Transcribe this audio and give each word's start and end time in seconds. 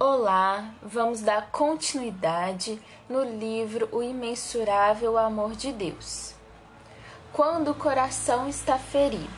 Olá, 0.00 0.70
vamos 0.82 1.20
dar 1.20 1.50
continuidade 1.50 2.80
no 3.08 3.22
livro 3.22 3.88
O 3.92 4.02
Imensurável 4.02 5.18
Amor 5.18 5.52
de 5.52 5.70
Deus. 5.70 6.34
Quando 7.30 7.70
o 7.70 7.74
coração 7.74 8.48
está 8.48 8.78
ferido. 8.78 9.28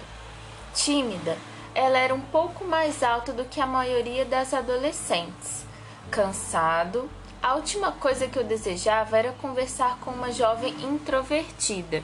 Tímida, 0.72 1.36
ela 1.74 1.98
era 1.98 2.14
um 2.14 2.20
pouco 2.20 2.64
mais 2.64 3.02
alta 3.02 3.32
do 3.32 3.44
que 3.44 3.60
a 3.60 3.66
maioria 3.66 4.24
das 4.24 4.54
adolescentes. 4.54 5.66
Cansado, 6.08 7.10
a 7.42 7.56
última 7.56 7.90
coisa 7.90 8.28
que 8.28 8.38
eu 8.38 8.44
desejava 8.44 9.18
era 9.18 9.32
conversar 9.32 9.98
com 9.98 10.12
uma 10.12 10.30
jovem 10.30 10.72
introvertida. 10.84 12.02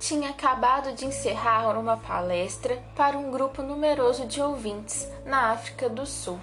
Tinha 0.00 0.30
acabado 0.30 0.92
de 0.92 1.06
encerrar 1.06 1.78
uma 1.78 1.96
palestra 1.96 2.82
para 2.96 3.16
um 3.16 3.30
grupo 3.30 3.62
numeroso 3.62 4.26
de 4.26 4.42
ouvintes 4.42 5.08
na 5.24 5.52
África 5.52 5.88
do 5.88 6.04
Sul 6.04 6.38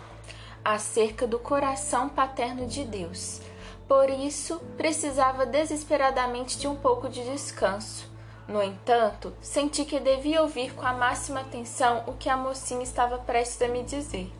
acerca 0.64 1.28
do 1.28 1.38
coração 1.38 2.08
paterno 2.08 2.66
de 2.66 2.84
Deus. 2.86 3.42
Por 3.88 4.10
isso, 4.10 4.60
precisava 4.78 5.46
desesperadamente 5.46 6.58
de 6.58 6.68
um 6.68 6.76
pouco 6.76 7.10
de 7.10 7.24
descanso. 7.24 8.12
No 8.48 8.62
entanto, 8.62 9.34
senti 9.42 9.86
que 9.86 10.00
devia 10.00 10.42
ouvir 10.42 10.74
com 10.74 10.86
a 10.86 10.94
máxima 10.94 11.42
atenção 11.42 12.04
o 12.08 12.14
que 12.14 12.30
a 12.30 12.38
mocinha 12.38 12.84
estava 12.84 13.18
prestes 13.18 13.62
a 13.62 13.68
me 13.68 13.84
dizer. 13.84 14.32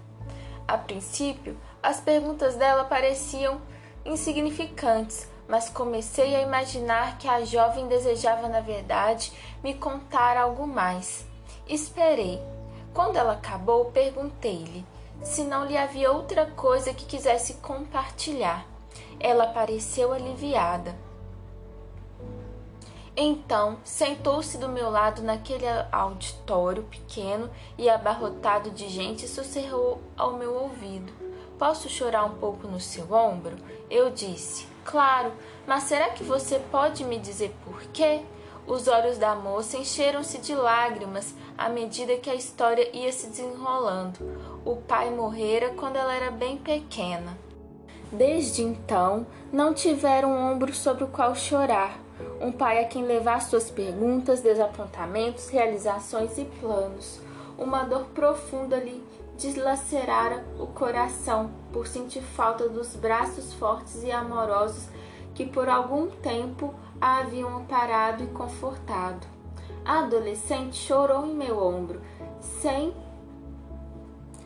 A 0.68 0.78
princípio, 0.78 1.58
as 1.82 2.00
perguntas 2.00 2.56
dela 2.56 2.86
pareciam 2.86 3.62
insignificantes, 4.06 5.28
mas 5.48 5.70
comecei 5.70 6.36
a 6.36 6.42
imaginar 6.42 7.18
que 7.18 7.28
a 7.28 7.44
jovem 7.44 7.88
desejava, 7.88 8.48
na 8.48 8.62
verdade, 8.62 9.32
me 9.64 9.74
contar 9.74 10.38
algo 10.38 10.66
mais. 10.66 11.26
Esperei. 11.68 12.42
Quando 12.94 13.18
ela 13.18 13.34
acabou, 13.34 13.86
perguntei-lhe 13.86 14.86
se 15.22 15.44
não 15.44 15.66
lhe 15.66 15.78
havia 15.78 16.12
outra 16.12 16.46
coisa 16.46 16.94
que 16.94 17.06
quisesse 17.06 17.56
compartilhar. 17.56 18.66
Ela 19.20 19.48
pareceu 19.48 20.12
aliviada. 20.12 20.96
Então 23.16 23.78
sentou-se 23.84 24.58
do 24.58 24.68
meu 24.68 24.90
lado 24.90 25.22
naquele 25.22 25.66
auditório 25.92 26.82
pequeno 26.84 27.50
e 27.78 27.88
abarrotado 27.88 28.72
de 28.72 28.90
gente 28.90 29.26
e 29.26 29.28
sussurrou 29.28 30.02
ao 30.18 30.34
meu 30.34 30.56
ouvido. 30.56 31.14
Posso 31.60 31.88
chorar 31.88 32.26
um 32.26 32.36
pouco 32.36 32.68
no 32.68 32.80
seu 32.80 33.14
ombro? 33.14 33.56
Eu 33.90 34.10
disse: 34.10 34.68
Claro, 34.84 35.32
mas 35.68 35.84
será 35.84 36.10
que 36.10 36.24
você 36.24 36.58
pode 36.72 37.04
me 37.04 37.20
dizer 37.20 37.56
por 37.64 37.84
quê? 37.94 38.22
Os 38.66 38.88
olhos 38.88 39.18
da 39.18 39.36
moça 39.36 39.78
encheram-se 39.78 40.40
de 40.40 40.56
lágrimas 40.56 41.36
à 41.58 41.70
medida 41.70 42.18
que 42.18 42.30
a 42.30 42.36
história 42.36 42.90
ia 42.96 43.12
se 43.12 43.28
desenrolando. 43.28 44.20
O 44.66 44.78
pai 44.78 45.10
morrera 45.10 45.72
quando 45.76 45.98
ela 45.98 46.14
era 46.14 46.32
bem 46.32 46.58
pequena. 46.58 47.38
Desde 48.12 48.62
então, 48.62 49.26
não 49.52 49.74
tiveram 49.74 50.32
um 50.32 50.54
ombro 50.54 50.74
sobre 50.74 51.04
o 51.04 51.08
qual 51.08 51.36
chorar, 51.36 52.00
um 52.40 52.52
pai 52.52 52.84
a 52.84 52.88
quem 52.88 53.04
levar 53.04 53.42
suas 53.42 53.70
perguntas, 53.70 54.42
desapontamentos, 54.42 55.50
realizações 55.50 56.38
e 56.38 56.46
planos. 56.46 57.20
Uma 57.58 57.84
dor 57.84 58.06
profunda 58.14 58.78
lhe 58.78 59.04
dilacerara 59.38 60.46
o 60.60 60.68
coração 60.68 61.52
por 61.72 61.88
sentir 61.88 62.22
falta 62.22 62.70
dos 62.70 62.96
braços 62.96 63.54
fortes 63.54 64.04
e 64.04 64.12
amorosos 64.12 64.88
que 65.34 65.46
por 65.46 65.68
algum 65.68 66.08
tempo 66.08 66.74
a 67.02 67.18
haviam 67.18 67.58
amparado 67.58 68.24
e 68.24 68.28
confortado. 68.28 69.26
A 69.84 70.00
adolescente 70.00 70.78
chorou 70.78 71.26
em 71.26 71.34
meu 71.34 71.60
ombro, 71.62 72.02
sem 72.62 72.94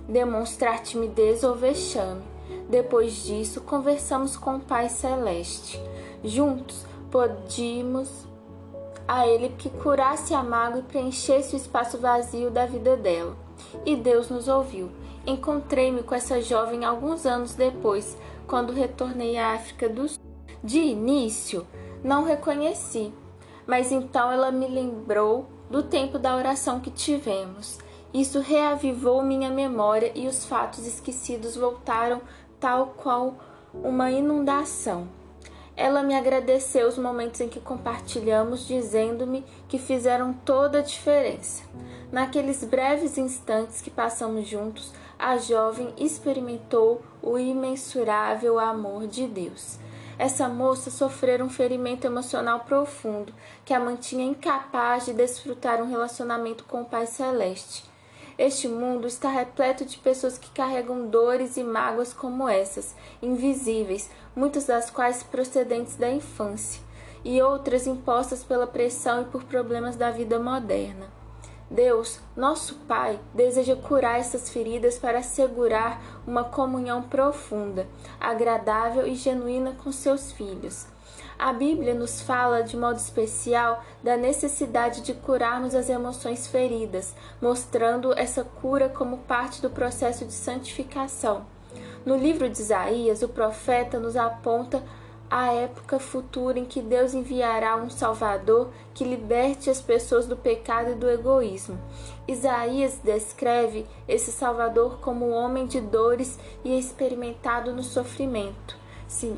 demonstrar 0.07 0.81
timidez 0.81 1.43
ou 1.43 1.55
vexame. 1.55 2.21
Depois 2.69 3.23
disso, 3.23 3.61
conversamos 3.61 4.35
com 4.37 4.55
o 4.55 4.59
Pai 4.59 4.89
Celeste. 4.89 5.81
Juntos, 6.23 6.85
podíamos 7.11 8.27
a 9.07 9.25
Ele 9.25 9.49
que 9.57 9.69
curasse 9.69 10.33
a 10.33 10.43
mágoa 10.43 10.79
e 10.79 10.83
preenchesse 10.83 11.55
o 11.55 11.57
espaço 11.57 11.97
vazio 11.97 12.51
da 12.51 12.65
vida 12.65 12.97
dela. 12.97 13.35
E 13.85 13.95
Deus 13.95 14.29
nos 14.29 14.47
ouviu. 14.47 14.91
Encontrei-me 15.25 16.03
com 16.03 16.13
essa 16.13 16.41
jovem 16.41 16.85
alguns 16.85 17.25
anos 17.25 17.53
depois, 17.53 18.17
quando 18.47 18.73
retornei 18.73 19.37
à 19.37 19.53
África 19.53 19.89
do 19.89 20.07
Sul. 20.07 20.19
De 20.63 20.79
início, 20.79 21.65
não 22.03 22.23
reconheci, 22.23 23.13
mas 23.65 23.91
então 23.91 24.31
ela 24.31 24.51
me 24.51 24.67
lembrou 24.67 25.45
do 25.69 25.83
tempo 25.83 26.17
da 26.17 26.35
oração 26.35 26.79
que 26.79 26.89
tivemos. 26.89 27.77
Isso 28.13 28.39
reavivou 28.39 29.21
minha 29.21 29.49
memória 29.49 30.11
e 30.15 30.27
os 30.27 30.45
fatos 30.45 30.85
esquecidos 30.87 31.55
voltaram 31.55 32.21
tal 32.59 32.93
qual 32.97 33.35
uma 33.73 34.09
inundação. 34.11 35.07
Ela 35.75 36.01
me 36.01 36.15
agradeceu 36.15 36.87
os 36.87 36.97
momentos 36.97 37.39
em 37.39 37.47
que 37.47 37.59
compartilhamos, 37.59 38.65
dizendo-me 38.67 39.45
que 39.67 39.77
fizeram 39.77 40.33
toda 40.33 40.79
a 40.79 40.81
diferença. 40.81 41.63
Naqueles 42.11 42.63
breves 42.63 43.17
instantes 43.17 43.79
que 43.79 43.91
passamos 43.91 44.47
juntos, 44.47 44.91
a 45.19 45.37
jovem 45.37 45.93
experimentou 45.97 47.03
o 47.21 47.37
imensurável 47.37 48.57
amor 48.57 49.05
de 49.05 49.27
Deus. 49.27 49.77
Essa 50.17 50.49
moça 50.49 50.89
sofrera 50.89 51.45
um 51.45 51.49
ferimento 51.49 52.07
emocional 52.07 52.61
profundo 52.61 53.31
que 53.63 53.73
a 53.73 53.79
mantinha 53.79 54.25
incapaz 54.25 55.05
de 55.05 55.13
desfrutar 55.13 55.79
um 55.79 55.87
relacionamento 55.87 56.63
com 56.63 56.81
o 56.81 56.85
Pai 56.85 57.05
Celeste. 57.05 57.96
Este 58.37 58.67
mundo 58.67 59.07
está 59.07 59.29
repleto 59.29 59.83
de 59.83 59.97
pessoas 59.97 60.37
que 60.37 60.51
carregam 60.51 61.07
dores 61.07 61.57
e 61.57 61.63
mágoas 61.63 62.13
como 62.13 62.47
essas, 62.47 62.95
invisíveis, 63.19 64.11
muitas 64.35 64.65
das 64.65 64.91
quais 64.91 65.23
procedentes 65.23 65.95
da 65.95 66.07
infância, 66.11 66.79
e 67.25 67.41
outras 67.41 67.87
impostas 67.87 68.43
pela 68.43 68.67
pressão 68.67 69.23
e 69.23 69.25
por 69.25 69.43
problemas 69.45 69.95
da 69.95 70.11
vida 70.11 70.39
moderna. 70.39 71.07
Deus, 71.69 72.19
nosso 72.35 72.75
Pai, 72.87 73.19
deseja 73.33 73.75
curar 73.75 74.19
essas 74.19 74.49
feridas 74.49 74.99
para 74.99 75.17
assegurar 75.17 75.99
uma 76.25 76.43
comunhão 76.43 77.01
profunda, 77.01 77.87
agradável 78.19 79.07
e 79.07 79.15
genuína 79.15 79.75
com 79.83 79.91
seus 79.91 80.31
filhos. 80.31 80.85
A 81.39 81.53
Bíblia 81.53 81.93
nos 81.93 82.19
fala 82.19 82.63
de 82.63 82.75
modo 82.75 82.97
especial 82.97 83.83
da 84.03 84.17
necessidade 84.17 85.01
de 85.01 85.13
curarmos 85.13 85.75
as 85.75 85.87
emoções 85.87 86.47
feridas, 86.47 87.13
mostrando 87.39 88.11
essa 88.17 88.43
cura 88.43 88.89
como 88.89 89.19
parte 89.19 89.61
do 89.61 89.69
processo 89.69 90.25
de 90.25 90.33
santificação. 90.33 91.45
No 92.03 92.17
livro 92.17 92.49
de 92.49 92.59
Isaías, 92.59 93.21
o 93.21 93.29
profeta 93.29 93.99
nos 93.99 94.15
aponta 94.15 94.81
a 95.29 95.53
época 95.53 95.99
futura 95.99 96.57
em 96.57 96.65
que 96.65 96.81
Deus 96.81 97.13
enviará 97.13 97.75
um 97.75 97.89
Salvador 97.89 98.69
que 98.93 99.03
liberte 99.03 99.69
as 99.69 99.81
pessoas 99.81 100.25
do 100.25 100.37
pecado 100.37 100.91
e 100.91 100.95
do 100.95 101.07
egoísmo. 101.07 101.77
Isaías 102.27 102.99
descreve 103.03 103.85
esse 104.07 104.31
Salvador 104.31 104.99
como 105.01 105.27
um 105.27 105.33
homem 105.33 105.67
de 105.67 105.81
dores 105.81 106.39
e 106.63 106.79
experimentado 106.79 107.73
no 107.73 107.83
sofrimento. 107.83 108.75
Sim, 109.07 109.37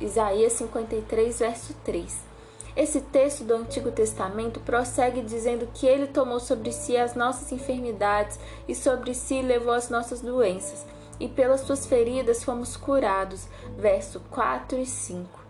Isaías 0.00 0.52
53, 0.54 1.38
verso 1.38 1.74
3. 1.84 2.28
Esse 2.76 3.00
texto 3.00 3.42
do 3.42 3.54
Antigo 3.54 3.90
Testamento 3.90 4.60
prossegue 4.60 5.20
dizendo 5.20 5.68
que 5.74 5.86
ele 5.86 6.06
tomou 6.06 6.38
sobre 6.38 6.70
si 6.70 6.96
as 6.96 7.14
nossas 7.14 7.50
enfermidades 7.50 8.38
e 8.68 8.74
sobre 8.74 9.14
si 9.14 9.42
levou 9.42 9.72
as 9.72 9.90
nossas 9.90 10.20
doenças 10.20 10.86
e 11.18 11.28
pelas 11.28 11.62
suas 11.62 11.86
feridas 11.86 12.44
fomos 12.44 12.76
curados. 12.76 13.48
Verso 13.76 14.20
4 14.30 14.78
e 14.78 14.86
5. 14.86 15.46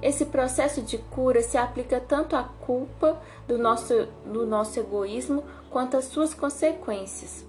Esse 0.00 0.26
processo 0.26 0.80
de 0.80 0.98
cura 0.98 1.42
se 1.42 1.58
aplica 1.58 1.98
tanto 1.98 2.36
à 2.36 2.44
culpa 2.44 3.20
do 3.48 3.58
nosso, 3.58 4.06
do 4.24 4.46
nosso 4.46 4.78
egoísmo 4.78 5.42
quanto 5.70 5.96
às 5.96 6.04
suas 6.04 6.32
consequências. 6.32 7.44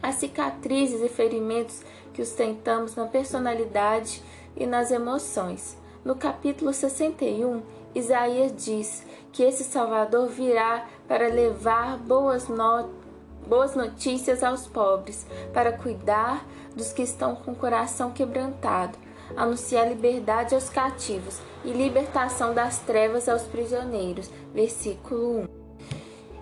As 0.00 0.16
cicatrizes 0.16 1.02
e 1.02 1.08
ferimentos 1.08 1.82
que 2.14 2.22
ostentamos 2.22 2.94
na 2.94 3.06
personalidade 3.06 4.22
e 4.56 4.66
nas 4.66 4.90
emoções. 4.90 5.76
No 6.04 6.14
capítulo 6.14 6.72
61, 6.72 7.62
Isaías 7.94 8.52
diz 8.56 9.04
que 9.32 9.42
esse 9.42 9.64
Salvador 9.64 10.28
virá 10.28 10.86
para 11.08 11.28
levar 11.28 11.98
boas 11.98 12.48
notas 12.48 13.06
boas 13.46 13.74
notícias 13.74 14.42
aos 14.42 14.66
pobres, 14.66 15.26
para 15.52 15.72
cuidar 15.72 16.44
dos 16.74 16.92
que 16.92 17.02
estão 17.02 17.36
com 17.36 17.52
o 17.52 17.56
coração 17.56 18.10
quebrantado, 18.10 18.98
anunciar 19.36 19.88
liberdade 19.88 20.54
aos 20.54 20.68
cativos 20.68 21.40
e 21.64 21.70
libertação 21.70 22.52
das 22.52 22.80
trevas 22.80 23.28
aos 23.28 23.42
prisioneiros. 23.42 24.30
Versículo 24.52 25.40
1. 25.42 25.48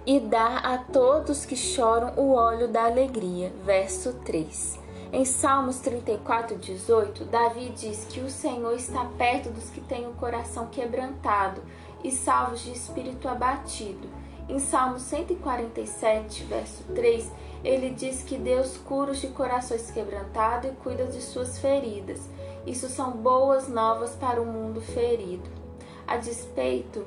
E 0.07 0.21
dar 0.21 0.65
a 0.65 0.79
todos 0.79 1.47
que 1.47 1.57
choram 1.57 2.13
o 2.17 2.33
óleo 2.33 2.69
da 2.69 2.85
alegria. 2.85 3.53
Verso 3.65 4.13
3. 4.25 4.84
Em 5.15 5.25
Salmos 5.25 5.79
34, 5.79 6.57
18, 6.57 7.27
Davi 7.27 7.69
diz 7.69 8.05
que 8.11 8.19
o 8.19 8.29
Senhor 8.29 8.75
está 8.75 9.05
perto 9.17 9.49
dos 9.49 9.71
que 9.71 9.81
têm 9.81 10.09
o 10.09 10.15
coração 10.15 10.67
quebrantado 10.67 11.63
e 12.03 12.11
salvos 12.11 12.63
de 12.63 12.73
espírito 12.73 13.29
abatido. 13.29 14.09
Em 14.49 14.59
Salmo 14.59 14.99
147, 14.99 16.43
verso 16.43 16.83
3, 16.97 17.31
Ele 17.63 17.91
diz 17.91 18.25
que 18.25 18.37
Deus 18.37 18.77
cura 18.77 19.13
os 19.13 19.21
de 19.21 19.29
corações 19.29 19.89
quebrantados 19.89 20.73
e 20.73 20.75
cuida 20.83 21.05
de 21.05 21.23
suas 21.23 21.61
feridas. 21.61 22.29
Isso 22.67 22.89
são 22.89 23.13
boas 23.13 23.69
novas 23.69 24.17
para 24.17 24.43
o 24.43 24.45
mundo 24.45 24.81
ferido. 24.81 25.49
A 26.09 26.17
despeito 26.17 27.07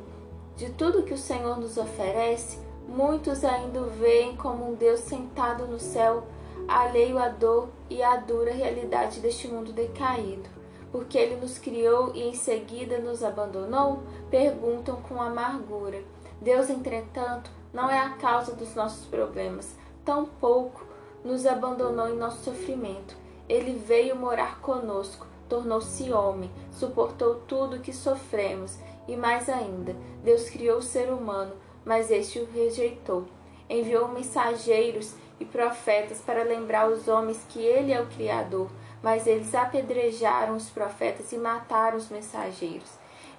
de 0.56 0.70
tudo 0.70 1.04
que 1.04 1.14
o 1.14 1.18
Senhor 1.18 1.60
nos 1.60 1.78
oferece, 1.78 2.58
muitos 2.88 3.44
ainda 3.44 3.82
o 3.82 3.90
veem 3.90 4.34
como 4.38 4.72
um 4.72 4.76
Deus 4.76 5.02
sentado 5.02 5.68
no 5.68 5.78
céu, 5.78 6.24
alheio 6.70 7.20
à 7.20 7.28
dor 7.28 7.68
e 7.90 8.04
à 8.04 8.18
dura 8.18 8.52
realidade 8.52 9.20
deste 9.20 9.48
mundo 9.48 9.72
decaído. 9.72 10.50
Porque 10.92 11.18
ele 11.18 11.36
nos 11.36 11.58
criou 11.58 12.16
e 12.16 12.24
em 12.24 12.34
seguida 12.34 12.98
nos 13.00 13.24
abandonou? 13.24 14.04
Perguntam 14.30 15.02
com 15.02 15.22
amargura. 15.22 16.02
Deus, 16.42 16.70
entretanto, 16.70 17.50
não 17.74 17.90
é 17.90 18.00
a 18.00 18.12
causa 18.12 18.54
dos 18.54 18.74
nossos 18.76 19.06
problemas, 19.06 19.76
tampouco 20.06 20.86
nos 21.24 21.46
abandonou 21.46 22.10
em 22.10 22.16
nosso 22.16 22.44
sofrimento. 22.44 23.16
Ele 23.50 23.74
veio 23.74 24.16
morar 24.16 24.60
conosco, 24.62 25.28
tornou-se 25.50 26.12
homem, 26.12 26.52
suportou 26.72 27.36
tudo 27.48 27.78
o 27.78 27.80
que 27.80 27.94
sofremos 27.94 28.78
e 29.08 29.16
mais 29.16 29.48
ainda, 29.48 29.96
Deus 30.24 30.50
criou 30.50 30.80
o 30.80 30.82
ser 30.82 31.10
humano, 31.10 31.54
mas 31.86 32.12
este 32.12 32.40
o 32.40 32.46
rejeitou. 32.52 33.26
Enviou 33.70 34.10
mensageiros 34.10 35.16
e 35.40 35.46
profetas 35.46 36.20
para 36.20 36.44
lembrar 36.44 36.90
os 36.90 37.08
homens 37.08 37.46
que 37.50 37.60
ele 37.60 37.92
é 37.92 38.02
o 38.02 38.08
Criador, 38.08 38.70
mas 39.02 39.28
eles 39.28 39.54
apedrejaram 39.54 40.56
os 40.56 40.70
profetas 40.70 41.32
e 41.32 41.38
mataram 41.38 41.98
os 41.98 42.10
mensageiros. 42.10 42.90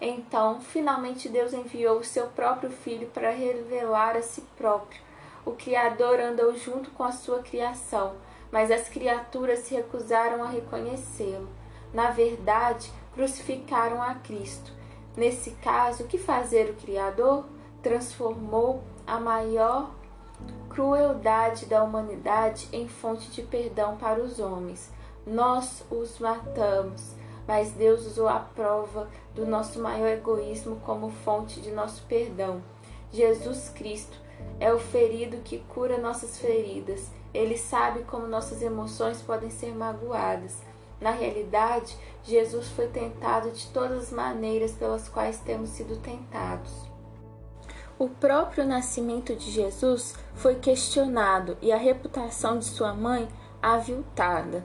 Então, 0.00 0.60
finalmente, 0.60 1.28
Deus 1.28 1.52
enviou 1.52 1.98
o 1.98 2.04
seu 2.04 2.28
próprio 2.28 2.70
Filho 2.70 3.08
para 3.08 3.30
revelar 3.30 4.16
a 4.16 4.22
si 4.22 4.42
próprio. 4.56 5.00
O 5.44 5.52
Criador 5.52 6.20
andou 6.20 6.54
junto 6.56 6.90
com 6.90 7.02
a 7.02 7.10
sua 7.10 7.40
criação, 7.40 8.14
mas 8.52 8.70
as 8.70 8.88
criaturas 8.88 9.60
se 9.60 9.74
recusaram 9.74 10.42
a 10.42 10.48
reconhecê-lo. 10.48 11.48
Na 11.92 12.10
verdade, 12.10 12.92
crucificaram 13.12 14.00
a 14.00 14.14
Cristo. 14.14 14.70
Nesse 15.16 15.50
caso, 15.52 16.04
o 16.04 16.06
que 16.06 16.18
fazer 16.18 16.70
o 16.70 16.74
Criador? 16.74 17.44
Transformou 17.82 18.84
a 19.06 19.18
maior 19.18 19.90
crueldade 20.78 21.66
da 21.66 21.82
humanidade 21.82 22.68
em 22.72 22.86
fonte 22.86 23.28
de 23.32 23.42
perdão 23.42 23.96
para 23.96 24.22
os 24.22 24.38
homens. 24.38 24.92
Nós 25.26 25.82
os 25.90 26.20
matamos, 26.20 27.14
mas 27.48 27.72
Deus 27.72 28.06
usou 28.06 28.28
a 28.28 28.38
prova 28.38 29.08
do 29.34 29.44
nosso 29.44 29.80
maior 29.80 30.06
egoísmo 30.06 30.76
como 30.86 31.10
fonte 31.10 31.60
de 31.60 31.72
nosso 31.72 32.04
perdão. 32.04 32.62
Jesus 33.12 33.70
Cristo 33.70 34.16
é 34.60 34.72
o 34.72 34.78
ferido 34.78 35.38
que 35.38 35.58
cura 35.58 35.98
nossas 35.98 36.38
feridas. 36.38 37.10
Ele 37.34 37.58
sabe 37.58 38.04
como 38.04 38.28
nossas 38.28 38.62
emoções 38.62 39.20
podem 39.20 39.50
ser 39.50 39.74
magoadas. 39.74 40.58
Na 41.00 41.10
realidade, 41.10 41.98
Jesus 42.22 42.68
foi 42.68 42.86
tentado 42.86 43.50
de 43.50 43.66
todas 43.70 44.04
as 44.04 44.12
maneiras 44.12 44.70
pelas 44.70 45.08
quais 45.08 45.40
temos 45.40 45.70
sido 45.70 45.96
tentados. 45.96 46.87
O 47.98 48.08
próprio 48.08 48.64
nascimento 48.64 49.34
de 49.34 49.50
Jesus 49.50 50.14
foi 50.36 50.54
questionado 50.54 51.56
e 51.60 51.72
a 51.72 51.76
reputação 51.76 52.56
de 52.56 52.66
sua 52.66 52.94
mãe 52.94 53.28
aviltada. 53.60 54.62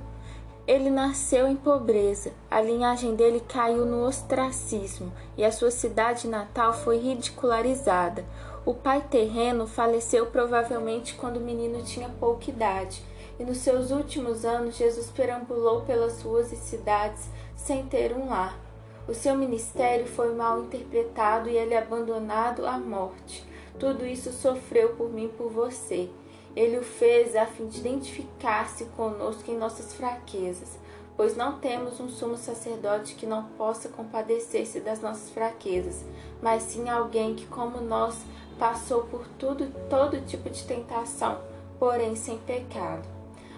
Ele 0.67 0.91
nasceu 0.91 1.47
em 1.47 1.55
pobreza, 1.55 2.31
a 2.49 2.61
linhagem 2.61 3.15
dele 3.15 3.39
caiu 3.39 3.87
no 3.87 4.05
ostracismo 4.05 5.11
e 5.35 5.43
a 5.43 5.51
sua 5.51 5.71
cidade 5.71 6.27
natal 6.27 6.73
foi 6.73 6.99
ridicularizada. 6.99 8.23
O 8.63 8.73
pai 8.75 9.01
terreno 9.01 9.65
faleceu 9.65 10.27
provavelmente 10.27 11.15
quando 11.15 11.37
o 11.37 11.43
menino 11.43 11.81
tinha 11.81 12.09
pouca 12.09 12.51
idade 12.51 13.03
e 13.39 13.43
nos 13.43 13.57
seus 13.57 13.89
últimos 13.89 14.45
anos 14.45 14.77
Jesus 14.77 15.09
perambulou 15.09 15.81
pelas 15.81 16.21
ruas 16.21 16.51
e 16.51 16.55
cidades 16.55 17.27
sem 17.55 17.83
ter 17.87 18.13
um 18.13 18.29
lar. 18.29 18.62
O 19.05 19.13
seu 19.13 19.35
ministério 19.35 20.05
foi 20.07 20.33
mal 20.33 20.63
interpretado 20.63 21.49
e 21.49 21.57
ele 21.57 21.75
abandonado 21.75 22.65
à 22.65 22.77
morte. 22.77 23.45
Tudo 23.77 24.05
isso 24.05 24.31
sofreu 24.31 24.95
por 24.95 25.09
mim 25.09 25.25
e 25.25 25.29
por 25.29 25.49
você. 25.49 26.09
Ele 26.55 26.77
o 26.77 26.83
fez 26.83 27.35
a 27.35 27.45
fim 27.45 27.67
de 27.67 27.79
identificar-se 27.79 28.85
conosco 28.95 29.51
em 29.51 29.57
nossas 29.57 29.93
fraquezas, 29.93 30.77
pois 31.17 31.35
não 31.35 31.59
temos 31.59 31.99
um 31.99 32.07
sumo 32.07 32.37
sacerdote 32.37 33.15
que 33.15 33.25
não 33.25 33.43
possa 33.57 33.89
compadecer-se 33.89 34.79
das 34.79 35.01
nossas 35.01 35.31
fraquezas, 35.31 36.05
mas 36.41 36.63
sim 36.63 36.87
alguém 36.87 37.35
que, 37.35 37.45
como 37.47 37.81
nós, 37.81 38.17
passou 38.57 39.03
por 39.03 39.27
tudo, 39.37 39.69
todo 39.89 40.25
tipo 40.25 40.49
de 40.49 40.63
tentação, 40.63 41.41
porém 41.77 42.15
sem 42.15 42.37
pecado. 42.37 43.05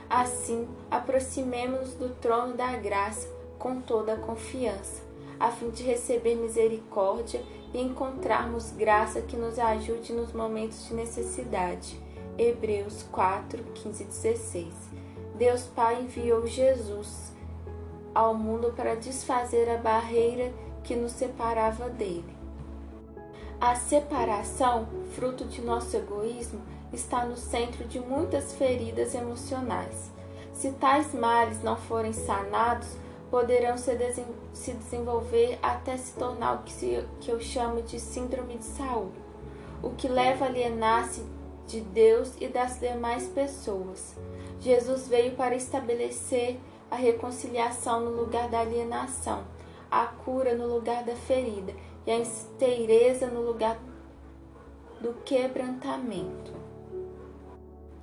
Assim, 0.10 0.68
aproximemo-nos 0.90 1.94
do 1.94 2.10
trono 2.16 2.54
da 2.54 2.72
graça 2.78 3.28
com 3.60 3.82
toda 3.82 4.14
a 4.14 4.18
confiança, 4.18 5.05
a 5.40 5.52
fim 5.52 5.70
de 5.70 5.84
receber 5.84 6.36
misericórdia 6.36 7.44
e 7.74 7.82
encontrarmos 7.82 8.72
graça 8.72 9.22
que 9.22 9.36
nos 9.36 9.60
ajude 9.60 10.14
nos 10.14 10.32
momentos 10.32 10.88
de 10.88 10.94
necessidade. 10.94 12.00
Hebreus 12.38 13.04
4, 13.12 13.64
15 13.74 14.04
e 14.04 14.06
16. 14.06 14.74
Deus 15.36 15.64
Pai 15.64 16.02
enviou 16.02 16.48
Jesus 16.48 17.34
ao 18.14 18.34
mundo 18.34 18.74
para 18.76 18.96
desfazer 18.96 19.70
a 19.70 19.78
barreira 19.78 20.54
que 20.84 20.96
nos 20.96 21.12
separava 21.12 21.90
dele. 21.90 22.34
A 23.60 23.76
separação, 23.76 24.88
fruto 25.14 25.46
de 25.46 25.62
nosso 25.62 25.96
egoísmo, 25.96 26.62
está 26.94 27.26
no 27.26 27.36
centro 27.36 27.86
de 27.86 28.00
muitas 28.00 28.54
feridas 28.54 29.14
emocionais. 29.14 30.12
Se 30.54 30.72
tais 30.72 31.14
males 31.14 31.62
não 31.64 31.76
forem 31.76 32.14
sanados, 32.14 32.88
poderão 33.36 33.78
se, 33.78 33.92
se 34.54 34.72
desenvolver 34.72 35.60
até 35.62 35.98
se 35.98 36.14
tornar 36.14 36.54
o 36.54 36.64
que, 36.64 36.72
se, 36.72 37.06
que 37.20 37.30
eu 37.30 37.42
chamo 37.42 37.82
de 37.82 38.00
síndrome 38.00 38.58
de 38.58 38.64
Saul, 38.64 39.12
o 39.84 39.90
que 39.90 40.08
leva 40.08 40.46
a 40.46 40.48
alienar-se 40.48 41.22
de 41.68 41.82
Deus 41.82 42.32
e 42.40 42.48
das 42.48 42.80
demais 42.80 43.28
pessoas. 43.28 44.16
Jesus 44.62 45.10
veio 45.10 45.36
para 45.36 45.54
estabelecer 45.54 46.58
a 46.90 46.96
reconciliação 46.96 48.06
no 48.06 48.12
lugar 48.12 48.48
da 48.48 48.62
alienação, 48.62 49.44
a 49.92 50.06
cura 50.06 50.56
no 50.56 50.74
lugar 50.74 51.04
da 51.04 51.18
ferida 51.18 51.74
e 52.08 52.12
a 52.12 52.18
inteireza 52.18 53.28
no 53.28 53.42
lugar 53.42 53.78
do 55.02 55.14
quebrantamento. 55.26 56.54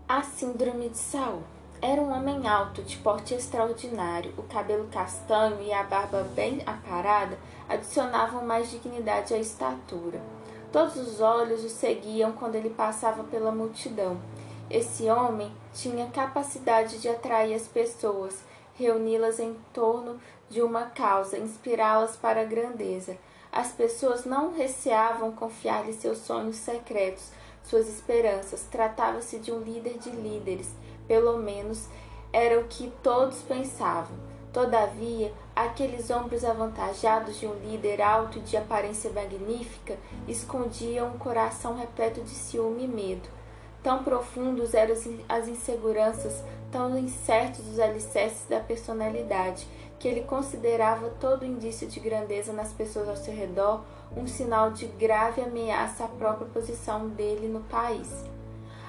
A 0.07 0.23
Síndrome 0.23 0.91
de 0.91 0.99
Saul. 0.99 1.41
Era 1.85 2.01
um 2.01 2.13
homem 2.13 2.47
alto, 2.47 2.81
de 2.81 2.97
porte 2.99 3.35
extraordinário. 3.35 4.33
O 4.39 4.45
cabelo 4.45 4.87
castanho 4.87 5.61
e 5.61 5.73
a 5.73 5.83
barba 5.83 6.23
bem 6.33 6.63
aparada 6.65 7.37
adicionavam 7.69 8.47
mais 8.47 8.71
dignidade 8.71 9.35
à 9.35 9.39
estatura. 9.39 10.23
Todos 10.71 10.97
os 10.97 11.21
olhos 11.21 11.65
o 11.65 11.69
seguiam 11.69 12.35
quando 12.35 12.55
ele 12.55 12.71
passava 12.71 13.25
pela 13.25 13.51
multidão. 13.51 14.17
Esse 14.71 15.11
homem 15.11 15.51
tinha 15.75 16.07
capacidade 16.07 17.01
de 17.01 17.09
atrair 17.09 17.53
as 17.53 17.67
pessoas, 17.67 18.45
reuni-las 18.77 19.41
em 19.41 19.57
torno 19.75 20.21
de 20.49 20.63
uma 20.63 20.83
causa, 20.83 21.37
inspirá-las 21.37 22.15
para 22.15 22.43
a 22.43 22.45
grandeza. 22.45 23.17
As 23.51 23.73
pessoas 23.73 24.25
não 24.25 24.53
receavam 24.53 25.33
confiar-lhe 25.33 25.93
seus 25.93 26.19
sonhos 26.19 26.57
secretos, 26.57 27.33
suas 27.65 27.89
esperanças. 27.89 28.69
Tratava-se 28.71 29.41
de 29.41 29.51
um 29.51 29.59
líder 29.59 29.99
de 29.99 30.11
líderes, 30.11 30.73
pelo 31.13 31.37
menos 31.37 31.89
era 32.33 32.59
o 32.59 32.65
que 32.65 32.91
todos 33.03 33.43
pensavam. 33.43 34.17
Todavia, 34.51 35.31
aqueles 35.55 36.11
ombros 36.11 36.43
avantajados 36.43 37.39
de 37.39 37.47
um 37.47 37.53
líder 37.53 38.01
alto 38.01 38.39
e 38.39 38.41
de 38.41 38.57
aparência 38.57 39.11
magnífica 39.11 39.99
escondiam 40.27 41.09
um 41.09 41.19
coração 41.19 41.77
repleto 41.77 42.23
de 42.23 42.31
ciúme 42.31 42.85
e 42.85 42.89
medo. 42.89 43.29
Tão 43.83 44.03
profundos 44.03 44.73
eram 44.73 44.95
as 45.29 45.49
inseguranças, 45.49 46.43
tão 46.71 46.97
incertos 46.97 47.69
os 47.69 47.79
alicerces 47.79 48.47
da 48.49 48.61
personalidade, 48.61 49.69
que 49.99 50.09
ele 50.09 50.23
considerava 50.23 51.11
todo 51.21 51.45
indício 51.45 51.87
de 51.87 52.01
grandeza 52.01 52.55
nas 52.55 52.73
pessoas 52.73 53.07
ao 53.07 53.17
seu 53.17 53.35
redor 53.35 53.83
um 54.17 54.27
sinal 54.27 54.71
de 54.71 54.87
grave 54.87 55.43
ameaça 55.43 56.05
à 56.05 56.09
própria 56.09 56.49
posição 56.49 57.07
dele 57.11 57.49
no 57.49 57.61
país. 57.65 58.32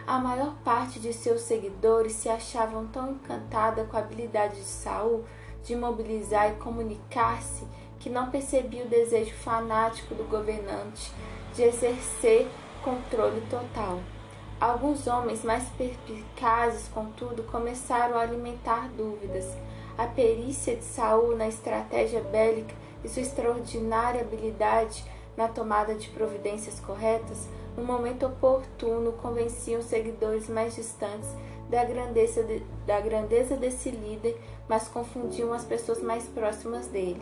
A 0.05 0.19
maior 0.19 0.53
parte 0.65 0.99
de 0.99 1.13
seus 1.13 1.41
seguidores 1.41 2.11
se 2.11 2.27
achavam 2.27 2.85
tão 2.87 3.11
encantada 3.11 3.85
com 3.85 3.95
a 3.95 4.01
habilidade 4.01 4.55
de 4.55 4.65
Saul 4.65 5.23
de 5.63 5.77
mobilizar 5.77 6.51
e 6.51 6.55
comunicar-se 6.55 7.65
que 7.99 8.09
não 8.09 8.29
percebia 8.29 8.83
o 8.83 8.89
desejo 8.89 9.33
fanático 9.33 10.13
do 10.13 10.25
governante 10.25 11.09
de 11.55 11.63
exercer 11.63 12.49
controle 12.83 13.39
total. 13.49 14.01
Alguns 14.59 15.07
homens 15.07 15.41
mais 15.41 15.63
perspicazes, 15.77 16.89
contudo, 16.89 17.43
começaram 17.43 18.17
a 18.17 18.21
alimentar 18.21 18.89
dúvidas. 18.89 19.45
A 19.97 20.05
perícia 20.05 20.75
de 20.75 20.83
Saul 20.83 21.37
na 21.37 21.47
estratégia 21.47 22.21
bélica 22.21 22.75
e 23.05 23.07
sua 23.07 23.21
extraordinária 23.21 24.19
habilidade 24.19 25.05
na 25.37 25.47
tomada 25.47 25.95
de 25.95 26.09
providências 26.09 26.79
corretas, 26.81 27.47
no 27.77 27.83
momento 27.83 28.25
oportuno, 28.25 29.13
convenciam 29.13 29.81
seguidores 29.81 30.47
mais 30.47 30.75
distantes 30.75 31.29
da 31.69 31.83
grandeza, 31.83 32.43
de, 32.43 32.59
da 32.85 32.99
grandeza 32.99 33.55
desse 33.55 33.89
líder, 33.89 34.39
mas 34.67 34.87
confundiam 34.87 35.53
as 35.53 35.65
pessoas 35.65 36.01
mais 36.01 36.25
próximas 36.25 36.87
dele. 36.87 37.21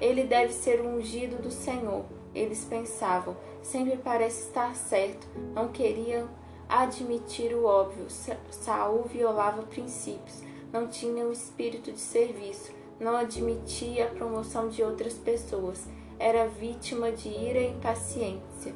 Ele 0.00 0.24
deve 0.24 0.52
ser 0.52 0.80
o 0.80 0.88
ungido 0.88 1.40
do 1.40 1.50
Senhor, 1.50 2.04
eles 2.34 2.64
pensavam. 2.64 3.36
Sempre 3.62 3.96
parece 3.96 4.48
estar 4.48 4.74
certo. 4.74 5.26
Não 5.54 5.68
queriam 5.68 6.28
admitir 6.68 7.54
o 7.54 7.64
óbvio. 7.64 8.06
Saul 8.50 9.04
violava 9.04 9.62
princípios. 9.62 10.42
Não 10.72 10.86
tinha 10.86 11.24
o 11.24 11.32
espírito 11.32 11.90
de 11.90 11.98
serviço. 11.98 12.72
Não 13.00 13.16
admitia 13.16 14.06
a 14.06 14.10
promoção 14.10 14.68
de 14.68 14.82
outras 14.82 15.14
pessoas. 15.14 15.86
Era 16.18 16.46
vítima 16.46 17.10
de 17.10 17.28
ira 17.28 17.60
e 17.60 17.70
impaciência. 17.70 18.74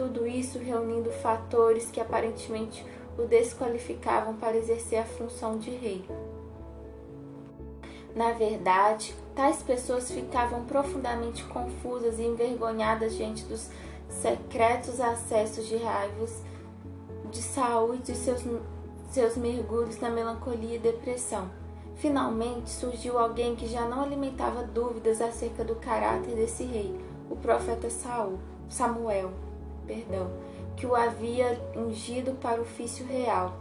Tudo 0.00 0.26
isso 0.26 0.58
reunindo 0.58 1.10
fatores 1.10 1.90
que 1.90 2.00
aparentemente 2.00 2.82
o 3.18 3.26
desqualificavam 3.26 4.34
para 4.34 4.56
exercer 4.56 4.98
a 4.98 5.04
função 5.04 5.58
de 5.58 5.68
rei. 5.68 6.02
Na 8.16 8.32
verdade, 8.32 9.14
tais 9.36 9.62
pessoas 9.62 10.10
ficavam 10.10 10.64
profundamente 10.64 11.44
confusas 11.44 12.18
e 12.18 12.22
envergonhadas 12.22 13.14
diante 13.14 13.44
dos 13.44 13.68
secretos 14.08 15.02
acessos 15.02 15.66
de 15.66 15.76
raivos 15.76 16.32
de 17.30 17.42
Saul 17.42 17.94
e 17.96 18.14
seus, 18.14 18.42
seus 19.10 19.36
mergulhos 19.36 20.00
na 20.00 20.08
melancolia 20.08 20.76
e 20.76 20.78
depressão. 20.78 21.50
Finalmente 21.96 22.70
surgiu 22.70 23.18
alguém 23.18 23.54
que 23.54 23.66
já 23.66 23.84
não 23.84 24.02
alimentava 24.02 24.62
dúvidas 24.62 25.20
acerca 25.20 25.62
do 25.62 25.74
caráter 25.74 26.34
desse 26.36 26.64
rei, 26.64 26.98
o 27.28 27.36
profeta 27.36 27.90
Saul, 27.90 28.38
Samuel, 28.66 29.30
perdão, 29.86 30.30
que 30.76 30.86
o 30.86 30.94
havia 30.94 31.60
ungido 31.76 32.32
para 32.40 32.58
o 32.58 32.62
ofício 32.62 33.06
real. 33.06 33.54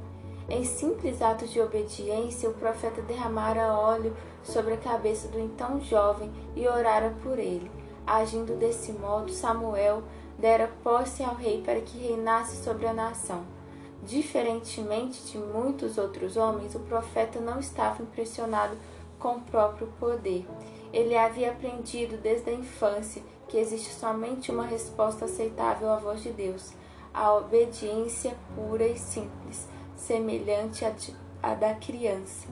Em 0.50 0.64
simples 0.64 1.22
ato 1.22 1.46
de 1.46 1.62
obediência, 1.62 2.50
o 2.50 2.54
profeta 2.54 3.02
derramara 3.04 3.74
óleo 3.74 4.16
sobre 4.44 4.74
a 4.74 4.78
cabeça 4.78 5.28
do 5.28 5.40
então 5.40 5.80
jovem 5.80 6.32
e 6.56 6.68
orara 6.68 7.14
por 7.22 7.38
ele. 7.38 7.70
Agindo 8.06 8.58
desse 8.58 8.92
modo, 8.92 9.32
Samuel 9.32 10.02
dera 10.40 10.72
posse 10.84 11.24
ao 11.24 11.36
rei 11.36 11.62
para 11.62 11.82
que 11.82 11.98
reinasse 12.00 12.64
sobre 12.64 12.88
a 12.88 12.94
nação. 12.94 13.44
Diferentemente 14.04 15.22
de 15.26 15.38
muitos 15.38 15.98
outros 15.98 16.38
homens, 16.38 16.74
o 16.74 16.80
profeta 16.80 17.40
não 17.40 17.60
estava 17.60 18.02
impressionado 18.02 18.76
com 19.20 19.36
o 19.36 19.42
próprio 19.42 19.88
poder. 20.00 20.48
Ele 20.92 21.16
havia 21.16 21.52
aprendido 21.52 22.18
desde 22.18 22.50
a 22.50 22.54
infância 22.54 23.22
que 23.50 23.58
existe 23.58 23.92
somente 23.94 24.52
uma 24.52 24.66
resposta 24.66 25.26
aceitável 25.26 25.90
à 25.90 25.98
voz 25.98 26.22
de 26.22 26.32
Deus, 26.32 26.72
a 27.14 27.34
obediência 27.34 28.38
pura 28.56 28.88
e 28.88 28.98
simples 28.98 29.68
semelhante 29.98 30.86
à 31.42 31.54
da 31.56 31.74
criança. 31.74 32.48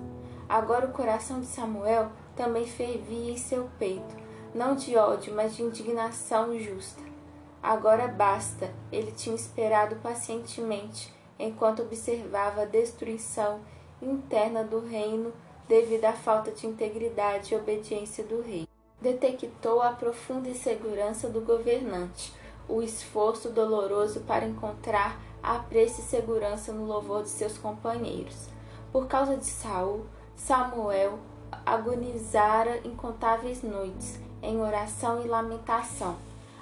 Agora 0.50 0.88
o 0.88 0.92
coração 0.92 1.39
de 1.39 1.46
Samuel 1.46 2.12
também 2.36 2.66
fervia 2.66 3.32
em 3.32 3.38
seu 3.38 3.70
peito, 3.77 4.16
não 4.54 4.75
de 4.75 4.98
ódio, 4.98 5.34
mas 5.36 5.56
de 5.56 5.63
indignação 5.63 6.58
justa. 6.60 7.01
Agora 7.62 8.08
basta, 8.08 8.74
ele 8.92 9.12
tinha 9.12 9.36
esperado 9.36 9.98
pacientemente 9.98 11.13
enquanto 11.38 11.84
observava 11.84 12.63
a 12.63 12.66
destruição 12.66 13.60
interna 14.01 14.63
do 14.63 14.80
reino 14.80 15.32
devido 15.68 16.06
à 16.06 16.13
falta 16.13 16.51
de 16.51 16.66
integridade 16.66 17.54
e 17.54 17.58
obediência 17.58 18.24
do 18.24 18.42
rei. 18.42 18.67
Detectou 19.00 19.82
a 19.82 19.92
profunda 19.92 20.50
insegurança 20.50 21.30
do 21.30 21.42
governante, 21.42 22.34
o 22.68 22.82
esforço 22.82 23.50
doloroso 23.50 24.22
para 24.22 24.48
encontrar 24.48 25.22
apreço 25.42 26.01
e 26.01 26.04
segurança 26.04 26.74
no 26.74 26.86
louvor 26.86 27.22
de 27.22 27.30
seus 27.30 27.58
companheiros. 27.60 28.50
Por 28.92 29.08
causa 29.08 29.38
de 29.38 29.46
Saul, 29.46 30.06
Samuel 30.36 31.20
agonizara 31.63 32.80
incontáveis 32.84 33.62
noites 33.62 34.20
em 34.42 34.60
oração 34.60 35.24
e 35.24 35.27
lamentação. 35.27 36.18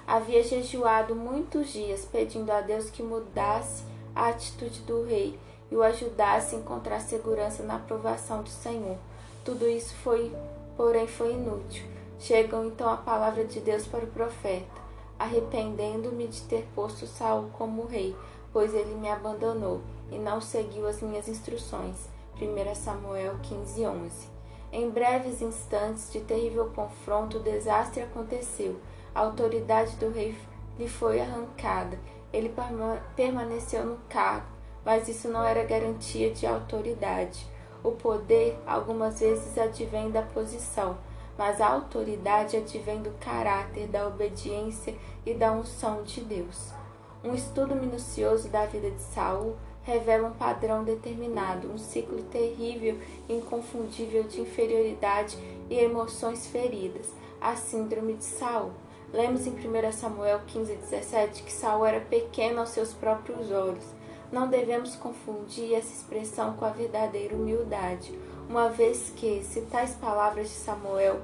Havia 0.06 0.42
jejuado 0.42 1.16
muitos 1.16 1.72
dias 1.72 2.04
pedindo 2.04 2.50
a 2.50 2.60
Deus 2.60 2.90
que 2.90 3.02
mudasse 3.02 3.82
a 4.14 4.28
atitude 4.28 4.80
do 4.82 5.04
rei 5.04 5.38
e 5.70 5.74
o 5.74 5.82
ajudasse 5.82 6.54
a 6.54 6.58
encontrar 6.58 7.00
segurança 7.00 7.62
na 7.62 7.76
aprovação 7.76 8.42
do 8.42 8.50
Senhor. 8.50 8.98
Tudo 9.42 9.66
isso 9.66 9.94
foi, 9.96 10.32
porém, 10.76 11.06
foi 11.06 11.32
inútil. 11.32 11.95
Chegam 12.18 12.66
então 12.66 12.88
a 12.88 12.96
palavra 12.96 13.44
de 13.44 13.60
Deus 13.60 13.86
para 13.86 14.04
o 14.04 14.08
profeta: 14.08 14.80
Arrependendo-me 15.18 16.26
de 16.26 16.42
ter 16.42 16.66
posto 16.74 17.06
Saul 17.06 17.50
como 17.58 17.86
rei, 17.86 18.16
pois 18.52 18.74
ele 18.74 18.94
me 18.94 19.08
abandonou 19.08 19.80
e 20.10 20.18
não 20.18 20.40
seguiu 20.40 20.86
as 20.86 21.00
minhas 21.00 21.28
instruções. 21.28 22.08
1 22.40 22.74
Samuel 22.74 23.36
15, 23.42 23.86
11. 23.86 24.28
Em 24.72 24.90
breves 24.90 25.40
instantes 25.40 26.12
de 26.12 26.20
terrível 26.20 26.70
confronto, 26.74 27.38
o 27.38 27.42
desastre 27.42 28.02
aconteceu. 28.02 28.76
A 29.14 29.20
autoridade 29.20 29.96
do 29.96 30.10
rei 30.10 30.36
lhe 30.78 30.88
foi 30.88 31.20
arrancada. 31.20 31.98
Ele 32.32 32.52
permaneceu 33.14 33.86
no 33.86 33.96
cargo, 34.08 34.46
mas 34.84 35.08
isso 35.08 35.28
não 35.28 35.42
era 35.42 35.64
garantia 35.64 36.30
de 36.30 36.46
autoridade. 36.46 37.46
O 37.82 37.92
poder 37.92 38.58
algumas 38.66 39.20
vezes 39.20 39.56
advém 39.56 40.10
da 40.10 40.22
posição, 40.22 40.98
mas 41.38 41.60
a 41.60 41.68
autoridade 41.68 42.56
advém 42.56 43.02
do 43.02 43.10
caráter, 43.20 43.88
da 43.88 44.06
obediência 44.06 44.94
e 45.24 45.34
da 45.34 45.52
unção 45.52 46.02
de 46.02 46.20
Deus. 46.20 46.72
Um 47.22 47.34
estudo 47.34 47.74
minucioso 47.74 48.48
da 48.48 48.66
vida 48.66 48.90
de 48.90 49.02
Saul 49.02 49.56
revela 49.82 50.28
um 50.28 50.32
padrão 50.32 50.82
determinado, 50.82 51.70
um 51.70 51.78
ciclo 51.78 52.22
terrível 52.24 52.98
e 53.28 53.34
inconfundível 53.34 54.24
de 54.24 54.40
inferioridade 54.40 55.36
e 55.70 55.74
emoções 55.76 56.46
feridas, 56.46 57.06
a 57.40 57.54
síndrome 57.54 58.14
de 58.14 58.24
Saul. 58.24 58.72
Lemos 59.12 59.46
em 59.46 59.52
1 59.52 59.92
Samuel 59.92 60.40
15:17 60.46 61.44
que 61.44 61.52
Saul 61.52 61.86
era 61.86 62.00
pequeno 62.00 62.60
aos 62.60 62.70
seus 62.70 62.92
próprios 62.92 63.50
olhos. 63.52 63.84
Não 64.32 64.48
devemos 64.48 64.96
confundir 64.96 65.74
essa 65.74 65.92
expressão 65.92 66.54
com 66.54 66.64
a 66.64 66.70
verdadeira 66.70 67.36
humildade, 67.36 68.12
uma 68.48 68.68
vez 68.68 69.12
que, 69.16 69.42
se 69.42 69.62
tais 69.62 69.92
palavras 69.94 70.48
de 70.48 70.54
Samuel 70.54 71.20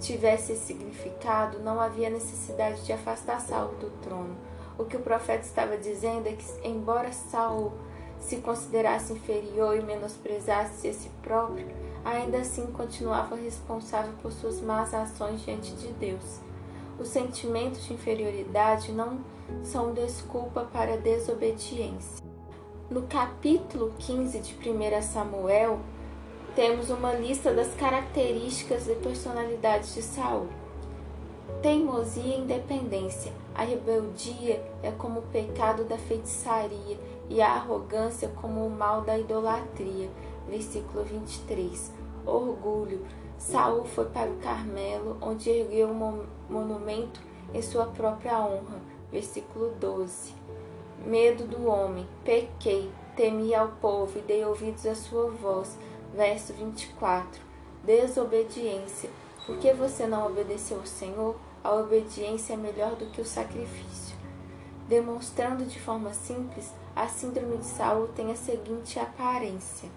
tivessem 0.00 0.56
significado, 0.56 1.60
não 1.60 1.80
havia 1.80 2.10
necessidade 2.10 2.84
de 2.84 2.92
afastar 2.92 3.40
Saul 3.40 3.74
do 3.74 3.90
trono 4.02 4.36
o 4.78 4.84
que 4.84 4.96
o 4.96 5.00
profeta 5.00 5.44
estava 5.44 5.76
dizendo 5.76 6.26
é 6.26 6.32
que, 6.32 6.44
embora 6.66 7.12
Saul 7.12 7.72
se 8.18 8.36
considerasse 8.36 9.12
inferior 9.12 9.76
e 9.76 9.82
menosprezasse 9.82 10.88
a 10.88 10.92
si 10.92 11.10
próprio, 11.22 11.66
ainda 12.04 12.38
assim 12.38 12.66
continuava 12.66 13.36
responsável 13.36 14.12
por 14.22 14.32
suas 14.32 14.60
más 14.60 14.94
ações 14.94 15.44
diante 15.44 15.72
de 15.72 15.88
Deus. 15.92 16.40
Os 16.98 17.08
sentimentos 17.08 17.84
de 17.84 17.94
inferioridade 17.94 18.92
não 18.92 19.18
são 19.64 19.92
desculpa 19.92 20.62
para 20.72 20.96
desobediência. 20.96 22.22
No 22.88 23.02
capítulo 23.02 23.92
15 23.98 24.38
de 24.38 24.54
1 24.54 25.02
Samuel, 25.02 25.80
temos 26.54 26.90
uma 26.90 27.12
lista 27.12 27.52
das 27.52 27.74
características 27.74 28.86
e 28.86 28.94
personalidades 28.96 29.94
de 29.94 30.02
Saul. 30.02 30.48
Teimosia 31.62 32.22
e 32.22 32.40
independência. 32.40 33.32
A 33.54 33.62
rebeldia 33.62 34.62
é 34.82 34.90
como 34.90 35.20
o 35.20 35.24
pecado 35.24 35.84
da 35.84 35.96
feitiçaria 35.96 36.98
e 37.30 37.40
a 37.40 37.52
arrogância 37.52 38.28
como 38.40 38.66
o 38.66 38.70
mal 38.70 39.00
da 39.00 39.18
idolatria. 39.18 40.10
Versículo 40.48 41.04
23. 41.04 41.92
Orgulho. 42.26 43.06
Saul 43.38 43.84
foi 43.84 44.04
para 44.06 44.30
o 44.30 44.36
Carmelo, 44.36 45.16
onde 45.20 45.50
ergueu 45.50 45.88
um 45.88 46.24
monumento 46.50 47.20
em 47.54 47.62
sua 47.62 47.86
própria 47.86 48.38
honra. 48.38 48.80
Versículo 49.10 49.70
12. 49.80 50.34
Medo 51.06 51.44
do 51.44 51.66
homem. 51.66 52.06
Pequei, 52.24 52.90
temi 53.16 53.54
ao 53.54 53.68
povo 53.68 54.18
e 54.18 54.22
dei 54.22 54.44
ouvidos 54.44 54.86
à 54.86 54.94
sua 54.94 55.30
voz. 55.30 55.78
Verso 56.14 56.52
24. 56.52 57.40
Desobediência. 57.84 59.10
Por 59.46 59.58
que 59.58 59.72
você 59.72 60.06
não 60.06 60.26
obedeceu 60.26 60.78
ao 60.78 60.86
Senhor? 60.86 61.36
A 61.64 61.72
obediência 61.74 62.54
é 62.54 62.56
melhor 62.56 62.96
do 62.96 63.06
que 63.06 63.20
o 63.20 63.24
sacrifício. 63.24 64.16
Demonstrando 64.88 65.64
de 65.64 65.80
forma 65.80 66.12
simples, 66.12 66.70
a 66.94 67.08
síndrome 67.08 67.56
de 67.56 67.64
Saul 67.64 68.08
tem 68.08 68.30
a 68.30 68.36
seguinte 68.36 68.98
aparência: 68.98 69.88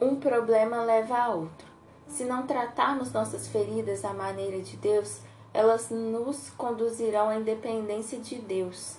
um 0.00 0.16
problema 0.16 0.82
leva 0.82 1.18
a 1.18 1.28
outro. 1.28 1.68
Se 2.08 2.24
não 2.24 2.46
tratarmos 2.46 3.12
nossas 3.12 3.46
feridas 3.46 4.04
à 4.04 4.12
maneira 4.12 4.60
de 4.60 4.76
Deus, 4.78 5.20
elas 5.52 5.90
nos 5.90 6.50
conduzirão 6.50 7.28
à 7.28 7.36
independência 7.36 8.18
de 8.18 8.36
Deus, 8.36 8.96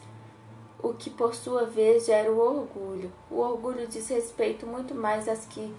o 0.83 0.93
que 0.93 1.09
por 1.09 1.35
sua 1.35 1.65
vez 1.65 2.05
gera 2.05 2.31
o 2.31 2.39
orgulho. 2.39 3.11
O 3.29 3.37
orgulho 3.39 3.87
diz 3.87 4.07
respeito 4.09 4.65
muito 4.65 4.95
mais 4.95 5.27
às 5.27 5.45
que, 5.45 5.73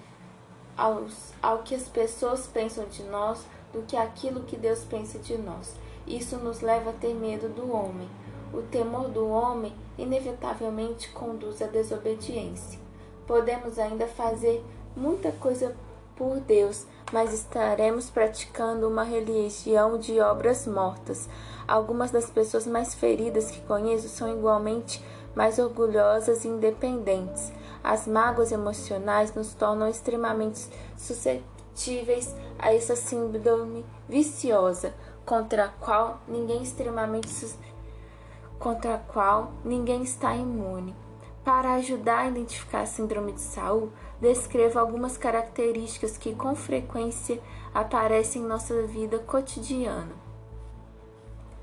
aos, 0.76 1.32
ao 1.42 1.58
que 1.58 1.74
as 1.74 1.88
pessoas 1.88 2.46
pensam 2.46 2.86
de 2.86 3.02
nós 3.04 3.44
do 3.72 3.82
que 3.82 3.96
aquilo 3.96 4.44
que 4.44 4.56
Deus 4.56 4.84
pensa 4.84 5.18
de 5.18 5.36
nós. 5.38 5.74
Isso 6.06 6.36
nos 6.36 6.60
leva 6.60 6.90
a 6.90 6.94
ter 6.94 7.14
medo 7.14 7.48
do 7.48 7.72
homem. 7.72 8.08
o 8.52 8.60
temor 8.60 9.08
do 9.08 9.26
homem 9.26 9.72
inevitavelmente 9.96 11.08
conduz 11.10 11.62
à 11.62 11.66
desobediência. 11.66 12.78
Podemos 13.26 13.78
ainda 13.78 14.06
fazer 14.06 14.62
muita 14.94 15.32
coisa 15.32 15.74
por 16.14 16.38
Deus, 16.40 16.86
mas 17.10 17.32
estaremos 17.32 18.10
praticando 18.10 18.86
uma 18.86 19.02
religião 19.02 19.98
de 19.98 20.20
obras 20.20 20.66
mortas. 20.66 21.28
Algumas 21.66 22.10
das 22.10 22.28
pessoas 22.28 22.66
mais 22.66 22.94
feridas 22.94 23.50
que 23.50 23.60
conheço 23.62 24.08
são 24.08 24.30
igualmente 24.30 25.02
mais 25.34 25.58
orgulhosas 25.58 26.44
e 26.44 26.48
independentes. 26.48 27.52
As 27.82 28.06
mágoas 28.06 28.52
emocionais 28.52 29.34
nos 29.34 29.54
tornam 29.54 29.88
extremamente 29.88 30.68
suscetíveis 30.96 32.34
a 32.58 32.74
essa 32.74 32.94
síndrome 32.94 33.84
viciosa, 34.08 34.94
contra 35.24 35.64
a 35.64 35.68
qual 35.68 36.20
ninguém 36.28 36.62
extremamente 36.62 37.28
contra 38.58 38.94
a 38.94 38.98
qual 38.98 39.52
ninguém 39.64 40.02
está 40.02 40.36
imune. 40.36 40.94
Para 41.44 41.74
ajudar 41.74 42.20
a 42.20 42.28
identificar 42.28 42.82
a 42.82 42.86
síndrome 42.86 43.32
de 43.32 43.40
Saul, 43.40 43.90
descreva 44.20 44.80
algumas 44.80 45.16
características 45.16 46.16
que 46.16 46.34
com 46.34 46.54
frequência 46.54 47.40
aparecem 47.74 48.42
em 48.42 48.46
nossa 48.46 48.82
vida 48.86 49.18
cotidiana. 49.18 50.12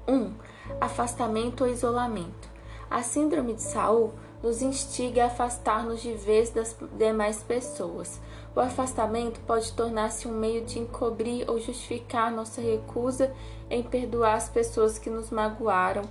1. 0.06 0.14
Um, 0.14 0.34
afastamento 0.82 1.64
ou 1.64 1.70
isolamento. 1.70 2.50
A 2.92 3.02
síndrome 3.04 3.54
de 3.54 3.62
Saul 3.62 4.12
nos 4.44 4.62
instiga 4.62 5.24
a 5.24 5.28
afastar-nos 5.28 6.02
de 6.02 6.14
vez 6.14 6.50
das 6.50 6.76
demais 6.98 7.42
pessoas. 7.42 8.20
O 8.54 8.60
afastamento 8.60 9.40
pode 9.42 9.72
tornar-se 9.74 10.28
um 10.28 10.32
meio 10.32 10.66
de 10.66 10.80
encobrir 10.80 11.50
ou 11.50 11.58
justificar 11.58 12.32
nossa 12.32 12.60
recusa 12.60 13.34
em 13.70 13.82
perdoar 13.82 14.36
as 14.36 14.50
pessoas 14.50 14.98
que 14.98 15.10
nos 15.10 15.30
magoaram 15.30 16.04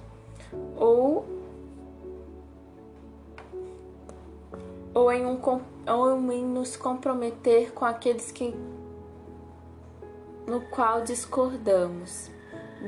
ou 0.76 1.37
ou 4.98 5.12
em, 5.12 5.24
um, 5.24 5.38
ou 5.86 6.32
em 6.32 6.44
nos 6.44 6.76
comprometer 6.76 7.72
com 7.72 7.84
aqueles 7.84 8.32
que 8.32 8.52
no 10.44 10.60
qual 10.62 11.02
discordamos. 11.02 12.28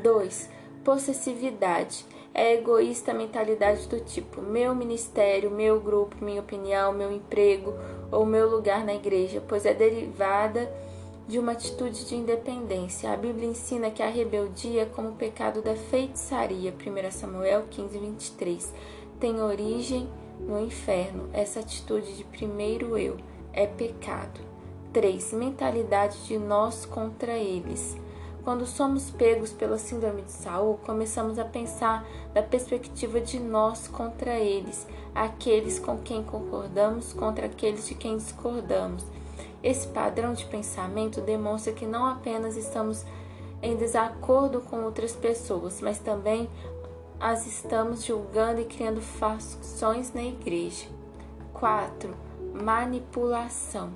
2. 0.03 0.51
Possessividade. 0.85 2.05
É 2.35 2.55
egoísta 2.55 3.13
a 3.13 3.15
mentalidade 3.15 3.87
do 3.87 4.01
tipo 4.01 4.43
meu 4.43 4.75
ministério, 4.75 5.53
meu 5.53 5.81
grupo, 5.81 6.25
minha 6.25 6.41
opinião, 6.41 6.93
meu 6.93 7.13
emprego 7.13 7.75
ou 8.11 8.27
meu 8.27 8.51
lugar 8.51 8.85
na 8.85 8.95
igreja, 8.95 9.41
pois 9.47 9.65
é 9.65 9.73
derivada 9.73 10.69
de 11.29 11.39
uma 11.39 11.53
atitude 11.53 12.07
de 12.07 12.17
independência. 12.17 13.13
A 13.13 13.17
Bíblia 13.17 13.49
ensina 13.49 13.89
que 13.89 14.03
a 14.03 14.09
rebeldia, 14.09 14.87
como 14.87 15.11
o 15.11 15.17
pecado 15.17 15.63
da 15.63 15.77
feitiçaria, 15.77 16.73
1 16.73 17.11
Samuel 17.13 17.67
15, 17.71 17.99
23, 17.99 18.75
tem 19.21 19.41
origem 19.41 20.09
no 20.47 20.61
inferno. 20.65 21.29
Essa 21.33 21.61
atitude 21.61 22.17
de 22.17 22.25
primeiro 22.25 22.97
eu 22.99 23.17
é 23.53 23.67
pecado. 23.67 24.41
3. 24.93 25.33
Mentalidade 25.35 26.27
de 26.27 26.39
nós 26.39 26.85
contra 26.85 27.33
eles. 27.33 27.97
Quando 28.43 28.67
somos 28.67 29.11
pegos 29.11 29.53
pela 29.53 29.79
síndrome 29.79 30.23
de 30.23 30.33
Saul, 30.33 30.79
começamos 30.85 31.39
a 31.39 31.45
pensar 31.45 32.07
da 32.33 32.43
perspectiva 32.43 33.21
de 33.21 33.39
nós 33.39 33.87
contra 33.87 34.39
eles, 34.39 34.87
aqueles 35.15 35.79
com 35.79 35.99
quem 35.99 36.25
concordamos 36.25 37.13
contra 37.13 37.47
aqueles 37.47 37.87
de 37.87 37.95
quem 37.95 38.17
discordamos. 38.17 39.05
Esse 39.63 39.87
padrão 39.89 40.33
de 40.33 40.47
pensamento 40.47 41.21
demonstra 41.21 41.73
que 41.73 41.85
não 41.85 42.07
apenas 42.07 42.57
estamos 42.57 43.05
em 43.63 43.77
desacordo 43.77 44.63
com 44.63 44.85
outras 44.85 45.13
pessoas, 45.13 45.83
mas 45.83 45.99
também 45.99 46.49
as 47.21 47.47
estamos 47.47 48.03
julgando 48.03 48.63
e 48.63 48.65
criando 48.65 49.03
facções 49.03 50.15
na 50.15 50.23
igreja. 50.23 50.87
4. 51.53 52.17
Manipulação. 52.55 53.93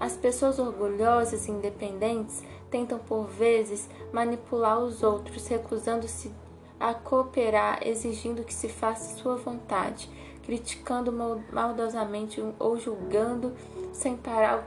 As 0.00 0.16
pessoas 0.16 0.58
orgulhosas 0.58 1.46
e 1.46 1.50
independentes 1.50 2.42
tentam 2.70 2.98
por 2.98 3.26
vezes 3.26 3.88
manipular 4.10 4.78
os 4.78 5.02
outros, 5.02 5.46
recusando-se 5.46 6.32
a 6.80 6.94
cooperar, 6.94 7.86
exigindo 7.86 8.42
que 8.42 8.54
se 8.54 8.70
faça 8.70 9.16
sua 9.16 9.36
vontade, 9.36 10.10
criticando 10.42 11.12
maldosamente 11.52 12.42
ou 12.58 12.78
julgando 12.78 13.54
sem 13.92 14.16
parar 14.16 14.66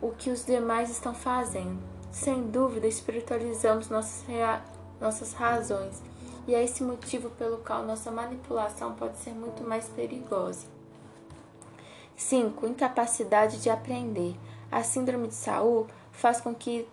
o 0.00 0.10
que 0.10 0.30
os 0.30 0.46
demais 0.46 0.88
estão 0.88 1.14
fazendo. 1.14 1.80
Sem 2.12 2.48
dúvida, 2.48 2.86
espiritualizamos 2.86 3.88
nossas, 3.88 4.24
nossas 5.00 5.32
razões 5.32 6.11
e 6.46 6.54
é 6.54 6.62
esse 6.62 6.82
motivo 6.82 7.30
pelo 7.30 7.58
qual 7.58 7.84
nossa 7.84 8.10
manipulação 8.10 8.94
pode 8.94 9.18
ser 9.18 9.32
muito 9.32 9.62
mais 9.62 9.88
perigosa. 9.88 10.66
5. 12.16 12.66
Incapacidade 12.66 13.60
de 13.60 13.70
aprender. 13.70 14.36
A 14.70 14.82
síndrome 14.82 15.28
de 15.28 15.34
Saul 15.34 15.86
faz 16.10 16.40
com 16.40 16.54
que 16.54 16.88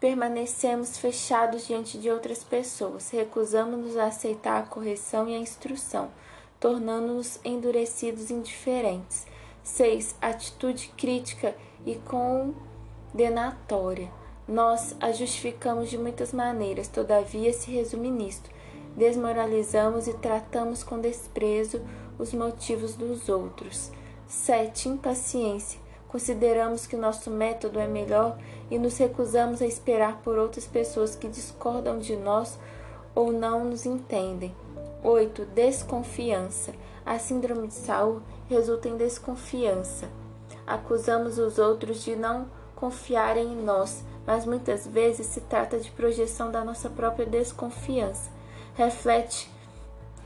permanecemos 0.00 0.98
fechados 0.98 1.66
diante 1.66 1.98
de 1.98 2.10
outras 2.10 2.44
pessoas, 2.44 3.10
recusamos-nos 3.10 3.96
a 3.96 4.04
aceitar 4.06 4.62
a 4.62 4.66
correção 4.66 5.26
e 5.28 5.34
a 5.34 5.38
instrução, 5.38 6.10
tornando-nos 6.60 7.40
endurecidos 7.44 8.28
e 8.28 8.34
indiferentes. 8.34 9.26
6. 9.62 10.14
Atitude 10.20 10.92
crítica 10.96 11.56
e 11.86 11.94
condenatória. 13.14 14.10
Nós 14.46 14.94
a 15.00 15.10
justificamos 15.10 15.88
de 15.88 15.96
muitas 15.96 16.34
maneiras, 16.34 16.86
todavia 16.86 17.50
se 17.54 17.70
resume 17.70 18.10
nisto: 18.10 18.50
desmoralizamos 18.96 20.06
e 20.06 20.14
tratamos 20.14 20.82
com 20.82 21.00
desprezo 21.00 21.80
os 22.18 22.32
motivos 22.32 22.94
dos 22.94 23.28
outros. 23.28 23.90
7. 24.26 24.88
Impaciência. 24.88 25.80
Consideramos 26.08 26.86
que 26.86 26.96
nosso 26.96 27.30
método 27.30 27.80
é 27.80 27.88
melhor 27.88 28.38
e 28.70 28.78
nos 28.78 28.96
recusamos 28.98 29.60
a 29.60 29.66
esperar 29.66 30.20
por 30.22 30.38
outras 30.38 30.64
pessoas 30.64 31.16
que 31.16 31.28
discordam 31.28 31.98
de 31.98 32.16
nós 32.16 32.58
ou 33.14 33.32
não 33.32 33.64
nos 33.64 33.84
entendem. 33.84 34.54
8. 35.02 35.44
Desconfiança. 35.46 36.72
A 37.04 37.18
síndrome 37.18 37.68
de 37.68 37.74
Saul 37.74 38.22
resulta 38.48 38.88
em 38.88 38.96
desconfiança. 38.96 40.08
Acusamos 40.66 41.38
os 41.38 41.58
outros 41.58 42.02
de 42.02 42.16
não 42.16 42.46
confiarem 42.74 43.52
em 43.52 43.62
nós, 43.62 44.02
mas 44.26 44.46
muitas 44.46 44.86
vezes 44.86 45.26
se 45.26 45.40
trata 45.42 45.78
de 45.78 45.90
projeção 45.90 46.50
da 46.50 46.64
nossa 46.64 46.88
própria 46.88 47.26
desconfiança 47.26 48.33
reflete 48.74 49.50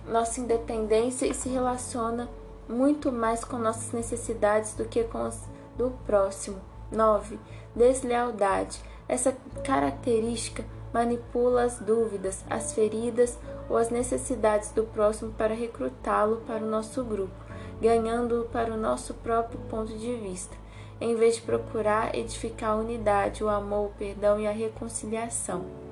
nossa 0.07 0.41
independência 0.41 1.27
e 1.27 1.35
se 1.35 1.49
relaciona 1.49 2.29
muito 2.69 3.13
mais 3.13 3.45
com 3.45 3.59
nossas 3.59 3.93
necessidades 3.93 4.75
do 4.75 4.85
que 4.85 5.05
com 5.05 5.19
as 5.19 5.49
do 5.77 5.91
próximo. 6.05 6.61
9. 6.91 7.39
Deslealdade. 7.75 8.81
Essa 9.07 9.35
característica 9.65 10.65
manipula 10.93 11.63
as 11.63 11.79
dúvidas, 11.79 12.45
as 12.49 12.73
feridas 12.73 13.39
ou 13.69 13.77
as 13.77 13.91
necessidades 13.91 14.73
do 14.73 14.85
próximo 14.85 15.33
para 15.33 15.55
recrutá-lo 15.55 16.43
para 16.47 16.65
o 16.65 16.69
nosso 16.69 17.05
grupo, 17.05 17.35
ganhando-o 17.81 18.45
para 18.47 18.73
o 18.73 18.77
nosso 18.77 19.15
próprio 19.15 19.61
ponto 19.71 19.97
de 19.97 20.15
vista, 20.15 20.57
em 21.01 21.15
vez 21.15 21.37
de 21.37 21.43
procurar 21.43 22.15
edificar 22.15 22.71
a 22.71 22.77
unidade, 22.77 23.45
o 23.45 23.49
amor, 23.49 23.89
o 23.89 23.99
perdão 23.99 24.41
e 24.41 24.47
a 24.47 24.53
reconciliação. 24.53 25.88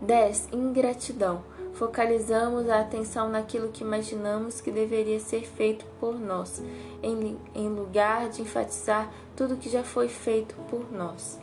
10. 0.00 0.48
Ingratidão. 0.52 1.42
Focalizamos 1.74 2.68
a 2.70 2.80
atenção 2.80 3.28
naquilo 3.28 3.68
que 3.68 3.84
imaginamos 3.84 4.60
que 4.60 4.70
deveria 4.70 5.20
ser 5.20 5.42
feito 5.42 5.84
por 6.00 6.18
nós, 6.18 6.62
em, 7.02 7.38
em 7.54 7.68
lugar 7.68 8.30
de 8.30 8.40
enfatizar 8.40 9.10
tudo 9.36 9.56
que 9.56 9.68
já 9.68 9.82
foi 9.82 10.08
feito 10.08 10.54
por 10.70 10.90
nós. 10.90 11.38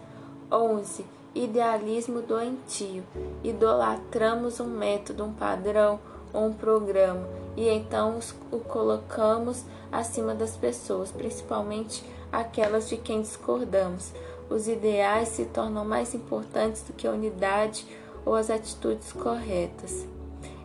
11. 0.51 1.05
Idealismo 1.35 2.21
doentio. 2.21 3.03
Idolatramos 3.43 4.59
um 4.59 4.67
método, 4.67 5.23
um 5.23 5.33
padrão 5.33 5.99
ou 6.33 6.47
um 6.47 6.53
programa 6.53 7.27
e 7.55 7.69
então 7.69 8.19
o 8.51 8.59
colocamos 8.59 9.63
acima 9.91 10.33
das 10.33 10.57
pessoas, 10.57 11.11
principalmente 11.11 12.03
aquelas 12.31 12.89
de 12.89 12.97
quem 12.97 13.21
discordamos. 13.21 14.11
Os 14.49 14.67
ideais 14.67 15.29
se 15.29 15.45
tornam 15.45 15.85
mais 15.85 16.13
importantes 16.13 16.81
do 16.83 16.93
que 16.93 17.07
a 17.07 17.11
unidade 17.11 17.85
ou 18.25 18.35
as 18.35 18.49
atitudes 18.49 19.11
corretas. 19.11 20.07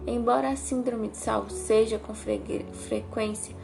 Embora 0.06 0.48
a 0.48 0.56
síndrome 0.56 1.08
de 1.08 1.16
Saul 1.16 1.50
seja 1.50 1.98
com 1.98 2.14
frequência 2.14 3.54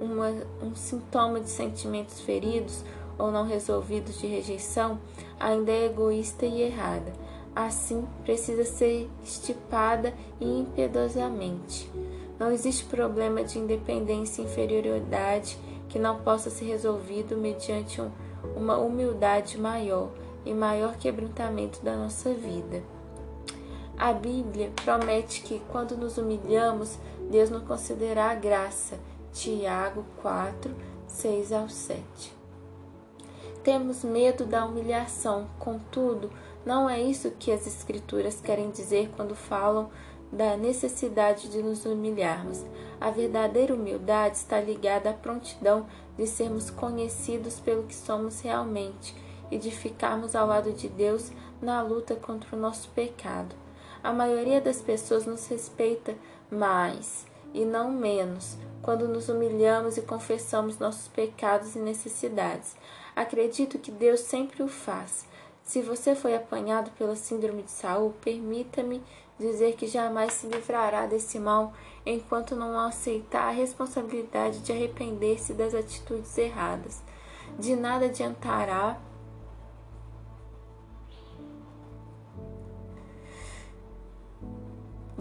uma, 0.00 0.30
um 0.60 0.74
sintoma 0.74 1.40
de 1.40 1.48
sentimentos 1.48 2.20
feridos 2.20 2.84
ou 3.18 3.30
não 3.30 3.46
resolvidos 3.46 4.18
de 4.18 4.26
rejeição, 4.26 4.98
ainda 5.38 5.70
é 5.70 5.86
egoísta 5.86 6.44
e 6.44 6.62
errada. 6.62 7.12
Assim, 7.54 8.06
precisa 8.24 8.64
ser 8.64 9.08
estipada 9.22 10.12
e 10.40 10.60
impiedosamente. 10.60 11.90
Não 12.38 12.50
existe 12.50 12.84
problema 12.86 13.44
de 13.44 13.58
independência 13.58 14.42
e 14.42 14.46
inferioridade 14.46 15.56
que 15.88 15.98
não 15.98 16.16
possa 16.16 16.50
ser 16.50 16.64
resolvido 16.64 17.36
mediante 17.36 18.00
um, 18.00 18.10
uma 18.56 18.78
humildade 18.78 19.60
maior 19.60 20.08
e 20.44 20.52
maior 20.52 20.96
quebrantamento 20.96 21.80
da 21.84 21.94
nossa 21.94 22.32
vida. 22.32 22.82
A 23.98 24.12
Bíblia 24.12 24.72
promete 24.84 25.42
que 25.42 25.60
quando 25.70 25.96
nos 25.96 26.18
humilhamos, 26.18 26.98
Deus 27.30 27.50
nos 27.50 27.62
concederá 27.62 28.30
a 28.30 28.34
graça. 28.34 28.98
Tiago 29.32 30.04
4, 30.20 30.74
6 31.06 31.52
ao 31.52 31.68
7. 31.68 32.42
Temos 33.62 34.02
medo 34.04 34.44
da 34.44 34.64
humilhação, 34.66 35.46
contudo, 35.58 36.30
não 36.66 36.90
é 36.90 37.00
isso 37.00 37.30
que 37.38 37.50
as 37.50 37.66
Escrituras 37.66 38.40
querem 38.40 38.70
dizer 38.70 39.10
quando 39.16 39.34
falam 39.34 39.88
da 40.32 40.56
necessidade 40.56 41.48
de 41.48 41.62
nos 41.62 41.84
humilharmos. 41.84 42.64
A 43.00 43.10
verdadeira 43.10 43.74
humildade 43.74 44.36
está 44.36 44.60
ligada 44.60 45.10
à 45.10 45.12
prontidão 45.12 45.86
de 46.16 46.26
sermos 46.26 46.70
conhecidos 46.70 47.60
pelo 47.60 47.84
que 47.84 47.94
somos 47.94 48.40
realmente 48.40 49.14
e 49.50 49.58
de 49.58 49.70
ficarmos 49.70 50.34
ao 50.34 50.46
lado 50.46 50.72
de 50.72 50.88
Deus 50.88 51.30
na 51.60 51.82
luta 51.82 52.16
contra 52.16 52.56
o 52.56 52.58
nosso 52.58 52.88
pecado. 52.90 53.61
A 54.02 54.12
maioria 54.12 54.60
das 54.60 54.80
pessoas 54.80 55.26
nos 55.26 55.46
respeita 55.46 56.14
mais 56.50 57.26
e 57.54 57.64
não 57.64 57.90
menos 57.90 58.56
quando 58.82 59.06
nos 59.06 59.28
humilhamos 59.28 59.96
e 59.96 60.02
confessamos 60.02 60.78
nossos 60.78 61.06
pecados 61.08 61.76
e 61.76 61.78
necessidades. 61.78 62.74
Acredito 63.14 63.78
que 63.78 63.92
Deus 63.92 64.20
sempre 64.20 64.62
o 64.62 64.68
faz. 64.68 65.24
Se 65.62 65.80
você 65.80 66.14
foi 66.16 66.34
apanhado 66.34 66.90
pela 66.98 67.14
síndrome 67.14 67.62
de 67.62 67.70
Saul, 67.70 68.12
permita-me 68.20 69.02
dizer 69.38 69.74
que 69.76 69.86
jamais 69.86 70.32
se 70.32 70.46
livrará 70.46 71.06
desse 71.06 71.38
mal 71.38 71.72
enquanto 72.04 72.56
não 72.56 72.78
aceitar 72.78 73.48
a 73.48 73.52
responsabilidade 73.52 74.60
de 74.60 74.72
arrepender-se 74.72 75.54
das 75.54 75.74
atitudes 75.74 76.36
erradas. 76.36 77.00
De 77.58 77.76
nada 77.76 78.06
adiantará 78.06 78.98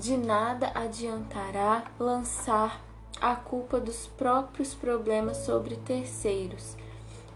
De 0.02 0.18
nada 0.18 0.72
adiantará 0.74 1.84
lançar 2.00 2.82
a 3.22 3.36
culpa 3.36 3.80
dos 3.80 4.08
próprios 4.08 4.74
problemas 4.74 5.38
sobre 5.38 5.76
terceiros, 5.76 6.76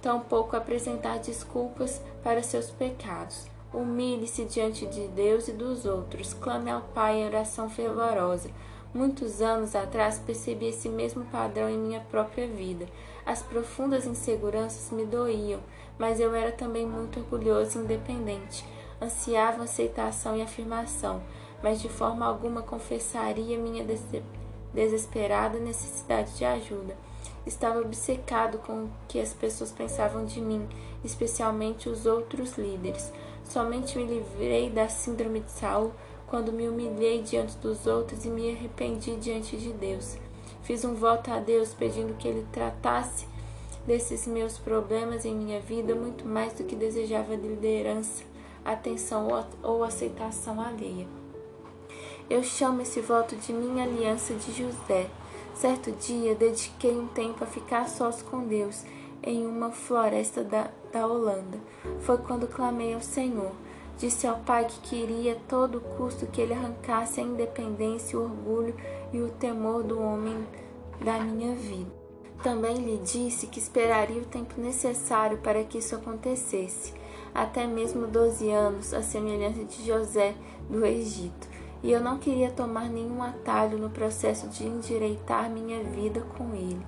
tampouco 0.02 0.56
apresentar 0.56 1.20
desculpas 1.20 2.02
para 2.24 2.42
seus 2.42 2.72
pecados. 2.72 3.46
Humilhe-se 3.72 4.46
diante 4.46 4.88
de 4.88 5.08
Deus 5.10 5.48
e 5.48 5.52
dos 5.52 5.86
outros, 5.86 6.34
clame 6.34 6.72
ao 6.72 6.82
Pai 6.82 7.18
em 7.18 7.28
oração 7.28 7.70
fervorosa. 7.70 8.50
Muitos 8.92 9.44
anos 9.44 9.76
atrás 9.76 10.18
percebi 10.18 10.70
esse 10.70 10.90
mesmo 10.90 11.24
padrão 11.26 11.70
em 11.70 11.78
minha 11.78 12.00
própria 12.00 12.48
vida. 12.48 12.88
As 13.24 13.44
profundas 13.44 14.08
inseguranças 14.08 14.90
me 14.92 15.06
doíam, 15.06 15.60
mas 16.00 16.20
eu 16.20 16.34
era 16.34 16.52
também 16.52 16.88
muito 16.88 17.20
orgulhoso 17.20 17.78
e 17.78 17.84
independente. 17.84 18.66
Ansiava 19.00 19.66
aceitação 19.66 20.36
e 20.36 20.42
afirmação 20.42 21.22
mas 21.66 21.82
de 21.82 21.90
forma 21.90 22.28
alguma 22.28 22.62
confessaria 22.62 23.58
minha 23.58 23.84
desesperada 24.72 25.58
necessidade 25.58 26.38
de 26.38 26.46
ajuda. 26.46 26.96
Estava 27.44 27.82
obcecado 27.82 28.60
com 28.60 28.84
o 28.84 28.90
que 29.08 29.20
as 29.20 29.34
pessoas 29.34 29.72
pensavam 29.72 30.26
de 30.26 30.40
mim, 30.40 30.70
especialmente 31.04 31.90
os 31.90 32.06
outros 32.06 32.56
líderes. 32.56 33.12
Somente 33.44 33.98
me 33.98 34.06
livrei 34.06 34.70
da 34.70 34.88
síndrome 34.88 35.40
de 35.40 35.50
Saul 35.50 35.92
quando 36.28 36.54
me 36.54 36.70
humilhei 36.70 37.24
diante 37.24 37.58
dos 37.58 37.88
outros 37.88 38.26
e 38.26 38.30
me 38.30 38.52
arrependi 38.52 39.16
diante 39.16 39.58
de 39.58 39.74
Deus. 39.74 40.20
Fiz 40.62 40.86
um 40.86 40.94
voto 40.94 41.32
a 41.32 41.40
Deus 41.40 41.74
pedindo 41.74 42.16
que 42.16 42.28
Ele 42.28 42.46
tratasse 42.52 43.26
desses 43.88 44.28
meus 44.28 44.60
problemas 44.60 45.26
em 45.26 45.34
minha 45.34 45.60
vida 45.62 45.96
muito 45.96 46.28
mais 46.28 46.54
do 46.54 46.64
que 46.64 46.76
desejava 46.76 47.34
liderança, 47.34 48.24
atenção 48.64 49.30
ou 49.64 49.84
aceitação 49.84 50.62
alheia. 50.62 51.08
Eu 52.28 52.42
chamo 52.42 52.82
esse 52.82 53.02
voto 53.02 53.36
de 53.36 53.54
minha 53.54 53.84
aliança 53.84 54.34
de 54.34 54.52
José. 54.52 55.08
Certo 55.54 55.92
dia, 55.92 56.34
dediquei 56.34 56.98
um 56.98 57.06
tempo 57.06 57.44
a 57.44 57.48
ficar 57.48 57.88
sós 57.88 58.24
com 58.24 58.48
Deus 58.48 58.84
em 59.22 59.46
uma 59.46 59.70
floresta 59.70 60.44
da, 60.44 60.72
da 60.92 61.06
Holanda. 61.06 61.60
Foi 62.00 62.18
quando 62.18 62.48
clamei 62.48 62.96
ao 62.96 63.02
Senhor. 63.02 63.52
Disse 64.00 64.26
ao 64.26 64.40
Pai 64.40 64.66
que 64.66 64.80
queria 64.90 65.34
a 65.34 65.48
todo 65.48 65.80
custo 65.80 66.26
que 66.26 66.42
ele 66.42 66.54
arrancasse 66.54 67.22
a 67.22 67.24
independência, 67.24 68.18
o 68.18 68.24
orgulho 68.24 68.76
e 69.14 69.22
o 69.22 69.30
temor 69.30 69.84
do 69.84 70.02
homem 70.02 70.48
da 71.00 71.20
minha 71.20 71.54
vida. 71.54 71.92
Também 72.42 72.78
lhe 72.78 72.98
disse 72.98 73.46
que 73.46 73.60
esperaria 73.60 74.22
o 74.22 74.26
tempo 74.26 74.60
necessário 74.60 75.38
para 75.38 75.64
que 75.64 75.78
isso 75.78 75.96
acontecesse, 75.96 76.92
até 77.34 77.68
mesmo 77.68 78.08
doze 78.08 78.50
anos, 78.50 78.96
a 78.96 79.04
semelhança 79.04 79.64
de 79.64 79.86
José 79.86 80.34
do 80.70 80.84
Egito 80.86 81.55
e 81.86 81.92
eu 81.92 82.02
não 82.02 82.18
queria 82.18 82.50
tomar 82.50 82.90
nenhum 82.90 83.22
atalho 83.22 83.78
no 83.78 83.92
processo 83.92 84.48
de 84.48 84.66
endireitar 84.66 85.52
minha 85.52 85.84
vida 85.84 86.20
com 86.36 86.56
ele. 86.56 86.84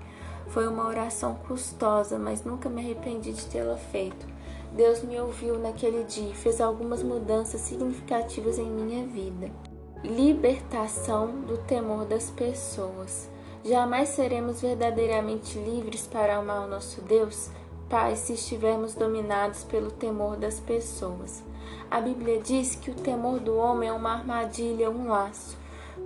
Foi 0.48 0.68
uma 0.68 0.88
oração 0.88 1.36
custosa, 1.48 2.18
mas 2.18 2.44
nunca 2.44 2.68
me 2.68 2.82
arrependi 2.82 3.32
de 3.32 3.46
tê-la 3.46 3.78
feito. 3.78 4.26
Deus 4.74 5.04
me 5.04 5.20
ouviu 5.20 5.60
naquele 5.60 6.04
dia 6.04 6.32
e 6.32 6.36
fez 6.36 6.60
algumas 6.60 7.04
mudanças 7.04 7.62
significativas 7.62 8.58
em 8.58 8.66
minha 8.66 9.06
vida. 9.06 9.52
Libertação 10.04 11.42
do 11.42 11.60
temor 11.60 12.06
das 12.06 12.32
pessoas. 12.32 13.30
Jamais 13.64 14.10
seremos 14.10 14.62
verdadeiramente 14.62 15.60
livres 15.60 16.08
para 16.08 16.38
amar 16.38 16.66
o 16.66 16.70
nosso 16.70 17.02
Deus, 17.02 17.52
Pai, 17.88 18.16
se 18.16 18.34
estivermos 18.34 18.96
dominados 18.96 19.64
pelo 19.64 19.92
temor 19.92 20.38
das 20.38 20.60
pessoas. 20.60 21.44
A 21.90 22.02
Bíblia 22.02 22.40
diz 22.42 22.76
que 22.76 22.92
o 22.92 22.96
temor 22.96 23.40
do 23.40 23.56
homem 23.56 23.90
é 23.90 23.94
uma 23.94 24.14
armadilha, 24.14 24.90
um 24.90 25.08
laço. 25.08 25.58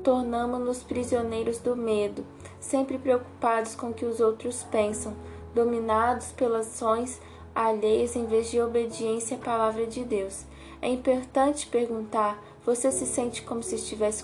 Tornamos-nos 0.04 0.84
prisioneiros 0.84 1.58
do 1.60 1.76
medo, 1.76 2.26
sempre 2.60 2.98
preocupados 2.98 3.76
com 3.76 3.90
o 3.90 3.94
que 3.94 4.06
os 4.06 4.20
outros 4.20 4.64
pensam, 4.64 5.16
dominados 5.54 6.32
pelas 6.32 6.68
ações 6.68 7.20
alheias 7.54 8.16
em 8.16 8.26
vez 8.26 8.50
de 8.50 8.62
obediência 8.62 9.38
à 9.38 9.40
palavra 9.40 9.86
de 9.86 10.04
Deus. 10.04 10.46
É 10.82 10.90
importante 10.90 11.68
perguntar: 11.68 12.42
você 12.66 12.92
se 12.92 13.06
sente 13.06 13.42
como 13.42 13.62
se 13.62 13.76
estivesse 13.76 14.24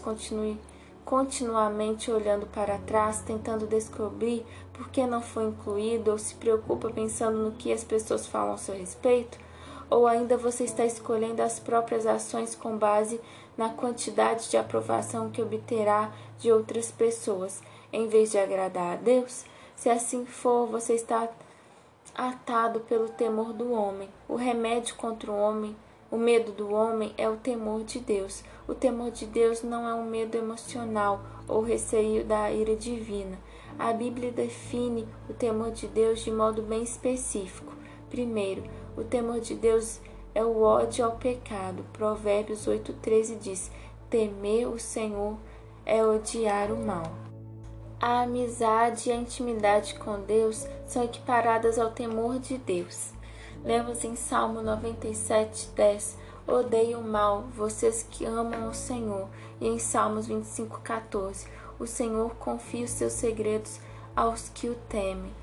continuamente 1.03 2.11
olhando 2.11 2.45
para 2.47 2.77
trás, 2.79 3.21
tentando 3.21 3.67
descobrir 3.67 4.45
por 4.73 4.89
que 4.89 5.05
não 5.05 5.21
foi 5.21 5.45
incluído 5.45 6.11
ou 6.11 6.17
se 6.17 6.35
preocupa 6.35 6.89
pensando 6.89 7.37
no 7.37 7.51
que 7.51 7.71
as 7.71 7.83
pessoas 7.83 8.25
falam 8.25 8.53
a 8.53 8.57
seu 8.57 8.75
respeito? 8.75 9.37
Ou 9.89 10.07
ainda 10.07 10.37
você 10.37 10.63
está 10.63 10.85
escolhendo 10.85 11.41
as 11.41 11.59
próprias 11.59 12.05
ações 12.05 12.55
com 12.55 12.77
base 12.77 13.19
na 13.57 13.69
quantidade 13.69 14.49
de 14.49 14.57
aprovação 14.57 15.29
que 15.29 15.41
obterá 15.41 16.11
de 16.37 16.51
outras 16.51 16.91
pessoas, 16.91 17.61
em 17.91 18.07
vez 18.07 18.31
de 18.31 18.37
agradar 18.37 18.93
a 18.93 18.95
Deus? 18.95 19.45
Se 19.75 19.89
assim 19.89 20.25
for, 20.25 20.67
você 20.67 20.93
está 20.93 21.29
atado 22.15 22.79
pelo 22.81 23.09
temor 23.09 23.53
do 23.53 23.71
homem. 23.71 24.09
O 24.27 24.35
remédio 24.35 24.95
contra 24.95 25.31
o 25.31 25.37
homem, 25.37 25.75
o 26.09 26.17
medo 26.17 26.51
do 26.51 26.71
homem 26.71 27.13
é 27.17 27.29
o 27.29 27.37
temor 27.37 27.83
de 27.83 27.99
Deus. 27.99 28.43
O 28.67 28.73
temor 28.73 29.11
de 29.11 29.25
Deus 29.25 29.61
não 29.61 29.87
é 29.87 29.93
um 29.93 30.05
medo 30.05 30.35
emocional 30.35 31.21
ou 31.47 31.61
receio 31.61 32.23
da 32.23 32.51
ira 32.51 32.75
divina. 32.75 33.37
A 33.77 33.93
Bíblia 33.93 34.31
define 34.31 35.07
o 35.29 35.33
temor 35.33 35.71
de 35.71 35.87
Deus 35.87 36.21
de 36.21 36.31
modo 36.31 36.61
bem 36.61 36.81
específico. 36.81 37.71
Primeiro, 38.09 38.63
o 38.97 39.03
temor 39.03 39.39
de 39.39 39.53
Deus 39.53 40.01
é 40.33 40.43
o 40.43 40.61
ódio 40.61 41.05
ao 41.05 41.11
pecado. 41.13 41.85
Provérbios 41.93 42.67
8,13 42.67 43.37
diz: 43.39 43.71
Temer 44.09 44.67
o 44.67 44.79
Senhor 44.79 45.37
é 45.85 46.03
odiar 46.03 46.71
o 46.71 46.83
mal. 46.83 47.05
A 48.01 48.23
amizade 48.23 49.09
e 49.09 49.11
a 49.11 49.15
intimidade 49.15 49.95
com 49.95 50.19
Deus 50.21 50.67
são 50.85 51.03
equiparadas 51.03 51.79
ao 51.79 51.91
temor 51.91 52.39
de 52.39 52.57
Deus. 52.57 53.11
Lemos 53.63 54.03
em 54.03 54.15
Salmo 54.15 54.61
97, 54.61 55.69
10: 55.75 56.17
Odeio 56.47 56.99
o 56.99 57.03
mal, 57.03 57.43
vocês 57.55 58.05
que 58.09 58.25
amam 58.25 58.69
o 58.69 58.73
Senhor. 58.73 59.27
E 59.61 59.67
em 59.67 59.77
Salmos 59.77 60.27
25, 60.27 60.81
14: 60.81 61.47
O 61.79 61.85
Senhor 61.85 62.35
confia 62.35 62.85
os 62.85 62.91
seus 62.91 63.13
segredos 63.13 63.79
aos 64.15 64.49
que 64.49 64.67
o 64.67 64.75
temem. 64.89 65.33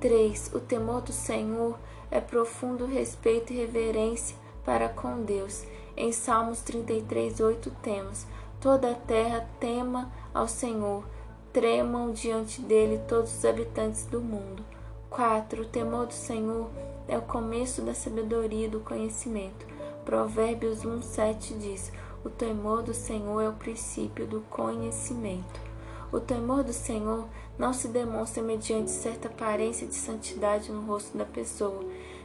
3. 0.00 0.52
O 0.54 0.60
temor 0.60 1.02
do 1.02 1.12
Senhor 1.12 1.78
é 2.12 2.20
profundo 2.20 2.84
respeito 2.84 3.52
e 3.52 3.56
reverência 3.56 4.36
para 4.64 4.88
com 4.88 5.22
Deus. 5.22 5.64
Em 5.96 6.12
Salmos 6.12 6.60
33, 6.60 7.40
8 7.40 7.70
temos: 7.82 8.26
Toda 8.60 8.90
a 8.90 8.94
terra 8.94 9.48
tema 9.58 10.12
ao 10.32 10.46
Senhor, 10.46 11.04
tremam 11.52 12.12
diante 12.12 12.60
dele 12.60 13.00
todos 13.08 13.34
os 13.34 13.44
habitantes 13.44 14.04
do 14.04 14.20
mundo. 14.20 14.62
4. 15.10 15.62
O 15.62 15.66
temor 15.66 16.06
do 16.06 16.14
Senhor 16.14 16.70
é 17.08 17.16
o 17.16 17.22
começo 17.22 17.82
da 17.82 17.94
sabedoria 17.94 18.66
e 18.66 18.70
do 18.70 18.80
conhecimento. 18.80 19.66
Provérbios 20.04 20.84
1, 20.84 21.02
7 21.02 21.54
diz: 21.54 21.92
O 22.24 22.28
temor 22.28 22.82
do 22.82 22.94
Senhor 22.94 23.40
é 23.40 23.48
o 23.48 23.54
princípio 23.54 24.26
do 24.26 24.42
conhecimento. 24.42 25.71
O 26.12 26.20
temor 26.20 26.62
do 26.62 26.74
Senhor 26.74 27.26
não 27.58 27.72
se 27.72 27.88
demonstra 27.88 28.42
mediante 28.42 28.90
certa 28.90 29.28
aparência 29.28 29.86
de 29.86 29.94
santidade 29.94 30.70
no 30.70 30.82
rosto 30.82 31.16
da 31.16 31.24
pessoa, 31.24 31.82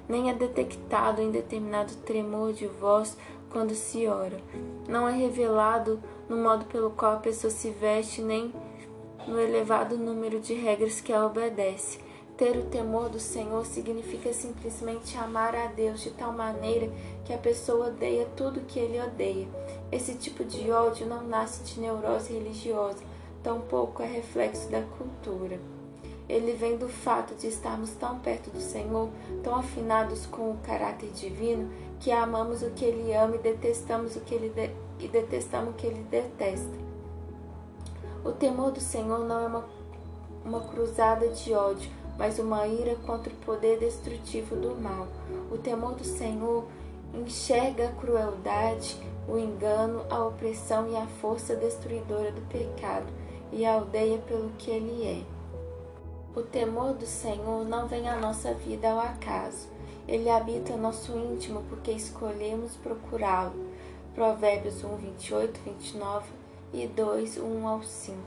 nem 0.09 0.29
é 0.29 0.33
detectado 0.33 1.21
em 1.21 1.31
determinado 1.31 1.95
tremor 2.05 2.51
de 2.51 2.67
voz 2.67 3.15
quando 3.49 3.73
se 3.73 4.05
ora. 4.05 4.41
Não 4.89 5.07
é 5.07 5.15
revelado 5.15 6.03
no 6.27 6.35
modo 6.35 6.65
pelo 6.65 6.91
qual 6.91 7.13
a 7.13 7.19
pessoa 7.19 7.49
se 7.49 7.69
veste, 7.69 8.21
nem 8.21 8.53
no 9.25 9.39
elevado 9.39 9.97
número 9.97 10.41
de 10.41 10.53
regras 10.53 10.99
que 10.99 11.13
a 11.13 11.25
obedece. 11.25 12.05
Ter 12.37 12.55
o 12.55 12.65
temor 12.65 13.09
do 13.09 13.19
Senhor 13.19 13.65
significa 13.65 14.31
simplesmente 14.31 15.17
amar 15.17 15.55
a 15.55 15.67
Deus 15.67 16.01
de 16.01 16.11
tal 16.11 16.31
maneira 16.31 16.91
que 17.25 17.33
a 17.33 17.37
pessoa 17.37 17.87
odeia 17.87 18.27
tudo 18.35 18.61
que 18.67 18.77
ele 18.77 19.01
odeia. 19.01 19.47
Esse 19.91 20.13
tipo 20.13 20.43
de 20.43 20.69
ódio 20.69 21.07
não 21.07 21.23
nasce 21.23 21.63
de 21.63 21.79
neurose 21.79 22.33
religiosa, 22.33 23.06
tampouco 23.47 24.03
é 24.03 24.05
reflexo 24.05 24.69
da 24.69 24.81
cultura. 24.81 25.57
Ele 26.27 26.51
vem 26.51 26.77
do 26.77 26.89
fato 26.89 27.33
de 27.35 27.47
estarmos 27.47 27.91
tão 27.91 28.19
perto 28.19 28.49
do 28.49 28.59
Senhor, 28.59 29.09
tão 29.41 29.55
afinados 29.55 30.25
com 30.25 30.51
o 30.51 30.57
caráter 30.57 31.09
divino, 31.11 31.71
que 31.97 32.11
amamos 32.11 32.61
o 32.61 32.71
que 32.71 32.83
ele 32.83 33.13
ama 33.13 33.37
e 33.37 33.39
detestamos 33.39 34.17
o 34.17 34.19
que 34.19 34.35
ele 34.35 34.49
de... 34.49 34.69
e 34.99 35.07
detestamos 35.07 35.69
o 35.69 35.73
que 35.77 35.87
ele 35.87 36.03
detesta. 36.11 36.77
O 38.25 38.33
temor 38.33 38.71
do 38.71 38.81
Senhor 38.81 39.19
não 39.19 39.41
é 39.41 39.47
uma, 39.47 39.65
uma 40.43 40.59
cruzada 40.59 41.29
de 41.29 41.53
ódio, 41.53 41.89
mas 42.17 42.39
uma 42.39 42.67
ira 42.67 42.97
contra 43.05 43.31
o 43.31 43.37
poder 43.37 43.79
destrutivo 43.79 44.57
do 44.57 44.75
mal. 44.75 45.07
O 45.49 45.57
temor 45.57 45.93
do 45.93 46.03
Senhor 46.03 46.65
enxerga 47.13 47.87
a 47.87 47.91
crueldade, 47.93 48.97
o 49.25 49.37
engano, 49.37 50.01
a 50.09 50.25
opressão 50.25 50.89
e 50.89 50.97
a 50.97 51.07
força 51.07 51.55
destruidora 51.55 52.33
do 52.33 52.41
pecado 52.49 53.07
e 53.51 53.65
a 53.65 53.73
aldeia 53.73 54.17
pelo 54.19 54.49
que 54.57 54.71
ele 54.71 55.05
é. 55.05 55.37
O 56.37 56.43
temor 56.43 56.93
do 56.93 57.05
Senhor 57.05 57.65
não 57.65 57.87
vem 57.87 58.07
à 58.07 58.15
nossa 58.15 58.53
vida 58.53 58.91
ao 58.91 58.99
acaso. 58.99 59.67
Ele 60.07 60.29
habita 60.29 60.77
nosso 60.77 61.17
íntimo 61.17 61.63
porque 61.67 61.91
escolhemos 61.91 62.75
procurá-lo. 62.75 63.65
Provérbios 64.13 64.83
1, 64.83 64.95
28, 64.97 65.59
29 65.65 66.25
e 66.73 66.87
2, 66.87 67.37
1 67.37 67.67
ao 67.67 67.81
5. 67.81 68.17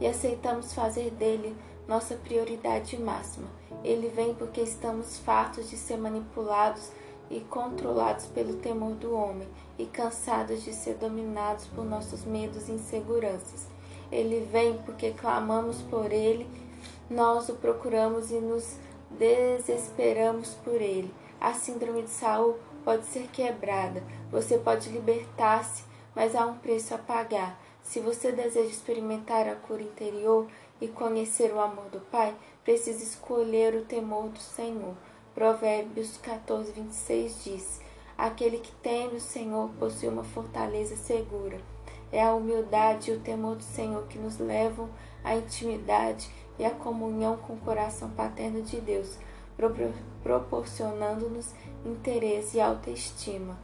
E 0.00 0.06
aceitamos 0.06 0.72
fazer 0.72 1.10
dele 1.12 1.56
nossa 1.86 2.14
prioridade 2.16 3.00
máxima. 3.00 3.46
Ele 3.82 4.08
vem 4.08 4.34
porque 4.34 4.60
estamos 4.60 5.18
fartos 5.18 5.70
de 5.70 5.76
ser 5.76 5.96
manipulados 5.96 6.90
e 7.30 7.40
controlados 7.40 8.26
pelo 8.26 8.56
temor 8.56 8.94
do 8.94 9.14
homem 9.14 9.48
e 9.78 9.86
cansados 9.86 10.62
de 10.62 10.72
ser 10.72 10.94
dominados 10.94 11.66
por 11.66 11.84
nossos 11.84 12.24
medos 12.24 12.68
e 12.68 12.72
inseguranças. 12.72 13.73
Ele 14.10 14.46
vem 14.50 14.78
porque 14.78 15.12
clamamos 15.12 15.82
por 15.82 16.12
ele, 16.12 16.46
nós 17.10 17.48
o 17.48 17.54
procuramos 17.54 18.30
e 18.30 18.36
nos 18.36 18.76
desesperamos 19.10 20.50
por 20.64 20.80
ele. 20.80 21.12
A 21.40 21.52
síndrome 21.52 22.02
de 22.02 22.10
Saul 22.10 22.56
pode 22.84 23.06
ser 23.06 23.28
quebrada, 23.28 24.02
você 24.30 24.58
pode 24.58 24.88
libertar-se, 24.90 25.84
mas 26.14 26.34
há 26.34 26.46
um 26.46 26.58
preço 26.58 26.94
a 26.94 26.98
pagar. 26.98 27.58
Se 27.82 28.00
você 28.00 28.32
deseja 28.32 28.70
experimentar 28.70 29.46
a 29.46 29.54
cura 29.54 29.82
interior 29.82 30.46
e 30.80 30.88
conhecer 30.88 31.52
o 31.52 31.60
amor 31.60 31.84
do 31.90 32.00
Pai, 32.00 32.34
precisa 32.64 33.02
escolher 33.02 33.74
o 33.74 33.84
temor 33.84 34.28
do 34.28 34.38
Senhor. 34.38 34.94
Provérbios 35.34 36.16
14, 36.18 36.72
26 36.72 37.44
diz: 37.44 37.80
Aquele 38.16 38.58
que 38.58 38.72
teme 38.76 39.16
o 39.16 39.20
Senhor 39.20 39.68
possui 39.78 40.08
uma 40.08 40.24
fortaleza 40.24 40.96
segura. 40.96 41.58
É 42.14 42.22
a 42.22 42.32
humildade 42.32 43.10
e 43.10 43.14
o 43.14 43.18
temor 43.18 43.56
do 43.56 43.64
Senhor 43.64 44.06
que 44.06 44.20
nos 44.20 44.38
levam 44.38 44.88
à 45.24 45.34
intimidade 45.34 46.30
e 46.56 46.64
à 46.64 46.70
comunhão 46.70 47.36
com 47.36 47.54
o 47.54 47.58
coração 47.58 48.08
paterno 48.10 48.62
de 48.62 48.80
Deus, 48.80 49.18
proporcionando-nos 50.22 51.52
interesse 51.84 52.58
e 52.58 52.60
autoestima. 52.60 53.58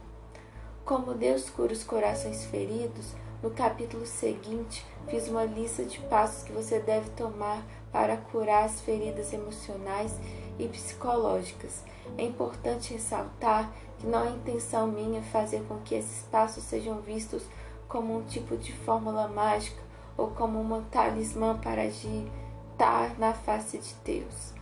Como 0.83 1.13
Deus 1.13 1.49
cura 1.49 1.71
os 1.71 1.85
corações 1.85 2.43
feridos, 2.43 3.15
no 3.41 3.51
capítulo 3.51 4.05
seguinte, 4.05 4.85
fiz 5.07 5.29
uma 5.29 5.45
lista 5.45 5.85
de 5.85 5.99
passos 6.01 6.43
que 6.43 6.51
você 6.51 6.77
deve 6.77 7.09
tomar 7.11 7.65
para 7.89 8.17
curar 8.17 8.65
as 8.65 8.81
feridas 8.81 9.31
emocionais 9.31 10.13
e 10.59 10.67
psicológicas. 10.67 11.85
É 12.17 12.25
importante 12.25 12.95
ressaltar 12.95 13.71
que 13.97 14.07
não 14.07 14.25
é 14.25 14.31
intenção 14.31 14.87
minha 14.87 15.21
fazer 15.21 15.63
com 15.69 15.77
que 15.77 15.95
esses 15.95 16.23
passos 16.23 16.65
sejam 16.65 16.99
vistos 16.99 17.43
como 17.91 18.17
um 18.17 18.23
tipo 18.23 18.55
de 18.55 18.71
fórmula 18.71 19.27
mágica 19.27 19.81
ou 20.17 20.27
como 20.29 20.59
uma 20.61 20.81
talismã 20.89 21.57
para 21.57 21.83
agitar 21.83 23.19
na 23.19 23.33
face 23.33 23.77
de 23.77 23.93
Deus. 24.05 24.53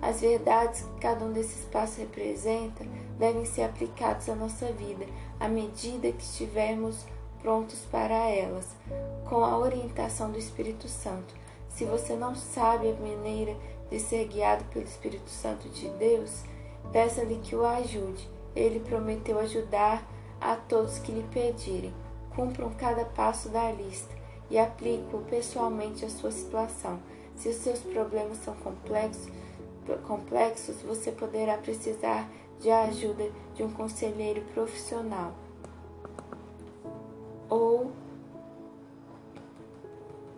As 0.00 0.20
verdades 0.20 0.82
que 0.82 1.00
cada 1.00 1.24
um 1.24 1.32
desses 1.32 1.64
passos 1.64 1.98
representa 1.98 2.84
devem 3.18 3.44
ser 3.44 3.64
aplicados 3.64 4.28
à 4.28 4.36
nossa 4.36 4.66
vida 4.72 5.04
à 5.38 5.48
medida 5.48 6.12
que 6.12 6.22
estivermos 6.22 7.04
prontos 7.42 7.80
para 7.90 8.14
elas, 8.14 8.68
com 9.28 9.44
a 9.44 9.58
orientação 9.58 10.30
do 10.30 10.38
Espírito 10.38 10.88
Santo. 10.88 11.34
Se 11.68 11.84
você 11.84 12.14
não 12.14 12.34
sabe 12.34 12.90
a 12.90 12.94
maneira 12.94 13.56
de 13.90 13.98
ser 13.98 14.26
guiado 14.26 14.64
pelo 14.66 14.84
Espírito 14.84 15.28
Santo 15.28 15.68
de 15.70 15.88
Deus, 15.90 16.44
peça-lhe 16.92 17.36
que 17.36 17.56
o 17.56 17.64
ajude. 17.64 18.28
Ele 18.54 18.80
prometeu 18.80 19.38
ajudar 19.38 20.06
a 20.40 20.54
todos 20.56 20.98
que 20.98 21.12
lhe 21.12 21.24
pedirem. 21.24 21.92
Cumpram 22.34 22.70
cada 22.78 23.04
passo 23.04 23.48
da 23.48 23.70
lista 23.72 24.14
e 24.50 24.58
aplique-o 24.58 25.20
pessoalmente 25.22 26.04
à 26.04 26.08
sua 26.08 26.30
situação. 26.30 26.98
Se 27.36 27.48
os 27.48 27.56
seus 27.56 27.80
problemas 27.80 28.38
são 28.38 28.54
complexos, 28.56 29.28
complexos, 30.06 30.76
você 30.82 31.10
poderá 31.10 31.56
precisar 31.56 32.28
de 32.60 32.70
ajuda 32.70 33.30
de 33.54 33.62
um 33.62 33.70
conselheiro 33.70 34.42
profissional 34.52 35.32
ou, 37.48 37.90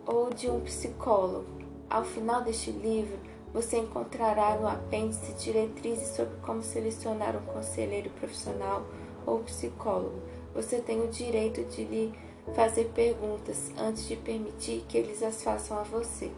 ou 0.05 0.29
de 0.33 0.49
um 0.49 0.61
psicólogo. 0.61 1.45
Ao 1.89 2.03
final 2.03 2.41
deste 2.41 2.71
livro, 2.71 3.19
você 3.53 3.77
encontrará 3.77 4.55
no 4.55 4.67
apêndice 4.67 5.33
diretrizes 5.33 6.15
sobre 6.15 6.35
como 6.37 6.63
selecionar 6.63 7.35
um 7.35 7.45
conselheiro 7.53 8.09
profissional 8.11 8.83
ou 9.27 9.39
psicólogo. 9.39 10.19
Você 10.55 10.79
tem 10.79 11.01
o 11.01 11.07
direito 11.07 11.63
de 11.63 11.83
lhe 11.83 12.13
fazer 12.55 12.91
perguntas 12.93 13.71
antes 13.77 14.07
de 14.07 14.15
permitir 14.15 14.85
que 14.87 14.97
eles 14.97 15.23
as 15.23 15.43
façam 15.43 15.77
a 15.77 15.83
você. 15.83 16.31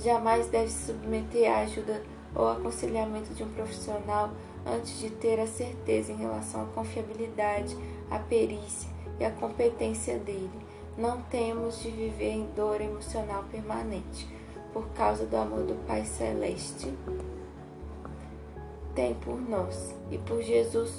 Jamais 0.00 0.46
deve 0.48 0.70
se 0.70 0.86
submeter 0.86 1.50
à 1.50 1.60
ajuda 1.60 2.02
ou 2.34 2.48
aconselhamento 2.48 3.34
de 3.34 3.42
um 3.42 3.52
profissional 3.52 4.30
antes 4.66 4.98
de 4.98 5.10
ter 5.10 5.38
a 5.38 5.46
certeza 5.46 6.12
em 6.12 6.16
relação 6.16 6.62
à 6.62 6.66
confiabilidade, 6.66 7.76
à 8.10 8.18
perícia 8.18 8.88
e 9.20 9.24
a 9.24 9.30
competência 9.30 10.18
dele. 10.18 10.50
Não 10.96 11.22
temos 11.22 11.82
de 11.82 11.90
viver 11.90 12.30
em 12.30 12.46
dor 12.54 12.80
emocional 12.80 13.44
permanente 13.50 14.28
por 14.72 14.88
causa 14.90 15.24
do 15.26 15.36
amor 15.36 15.64
do 15.64 15.74
Pai 15.86 16.04
Celeste. 16.04 16.92
Tem 18.94 19.14
por 19.14 19.40
nós 19.40 19.94
e 20.10 20.18
por 20.18 20.42
Jesus 20.42 20.92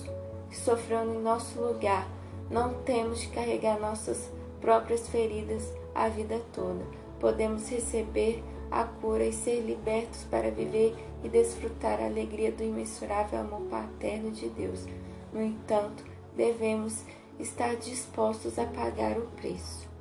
que 0.49 0.58
sofreu 0.58 1.04
em 1.04 1.21
nosso 1.21 1.60
lugar. 1.60 2.08
Não 2.49 2.73
temos 2.84 3.21
de 3.21 3.27
carregar 3.29 3.79
nossas 3.79 4.29
próprias 4.62 5.08
feridas 5.08 5.71
a 5.93 6.08
vida 6.08 6.41
toda. 6.53 6.86
Podemos 7.19 7.69
receber 7.69 8.43
a 8.71 8.84
cura 8.84 9.25
e 9.25 9.34
ser 9.34 9.62
libertos 9.62 10.23
para 10.29 10.49
viver 10.49 10.95
e 11.23 11.29
desfrutar 11.29 12.01
a 12.01 12.06
alegria 12.06 12.51
do 12.51 12.63
imensurável 12.63 13.39
amor 13.39 13.62
paterno 13.69 14.32
de 14.32 14.49
Deus. 14.49 14.86
No 15.32 15.41
entanto, 15.41 16.03
devemos 16.36 17.03
estar 17.39 17.75
dispostos 17.75 18.58
a 18.58 18.65
pagar 18.65 19.17
o 19.17 19.27
preço. 19.38 19.92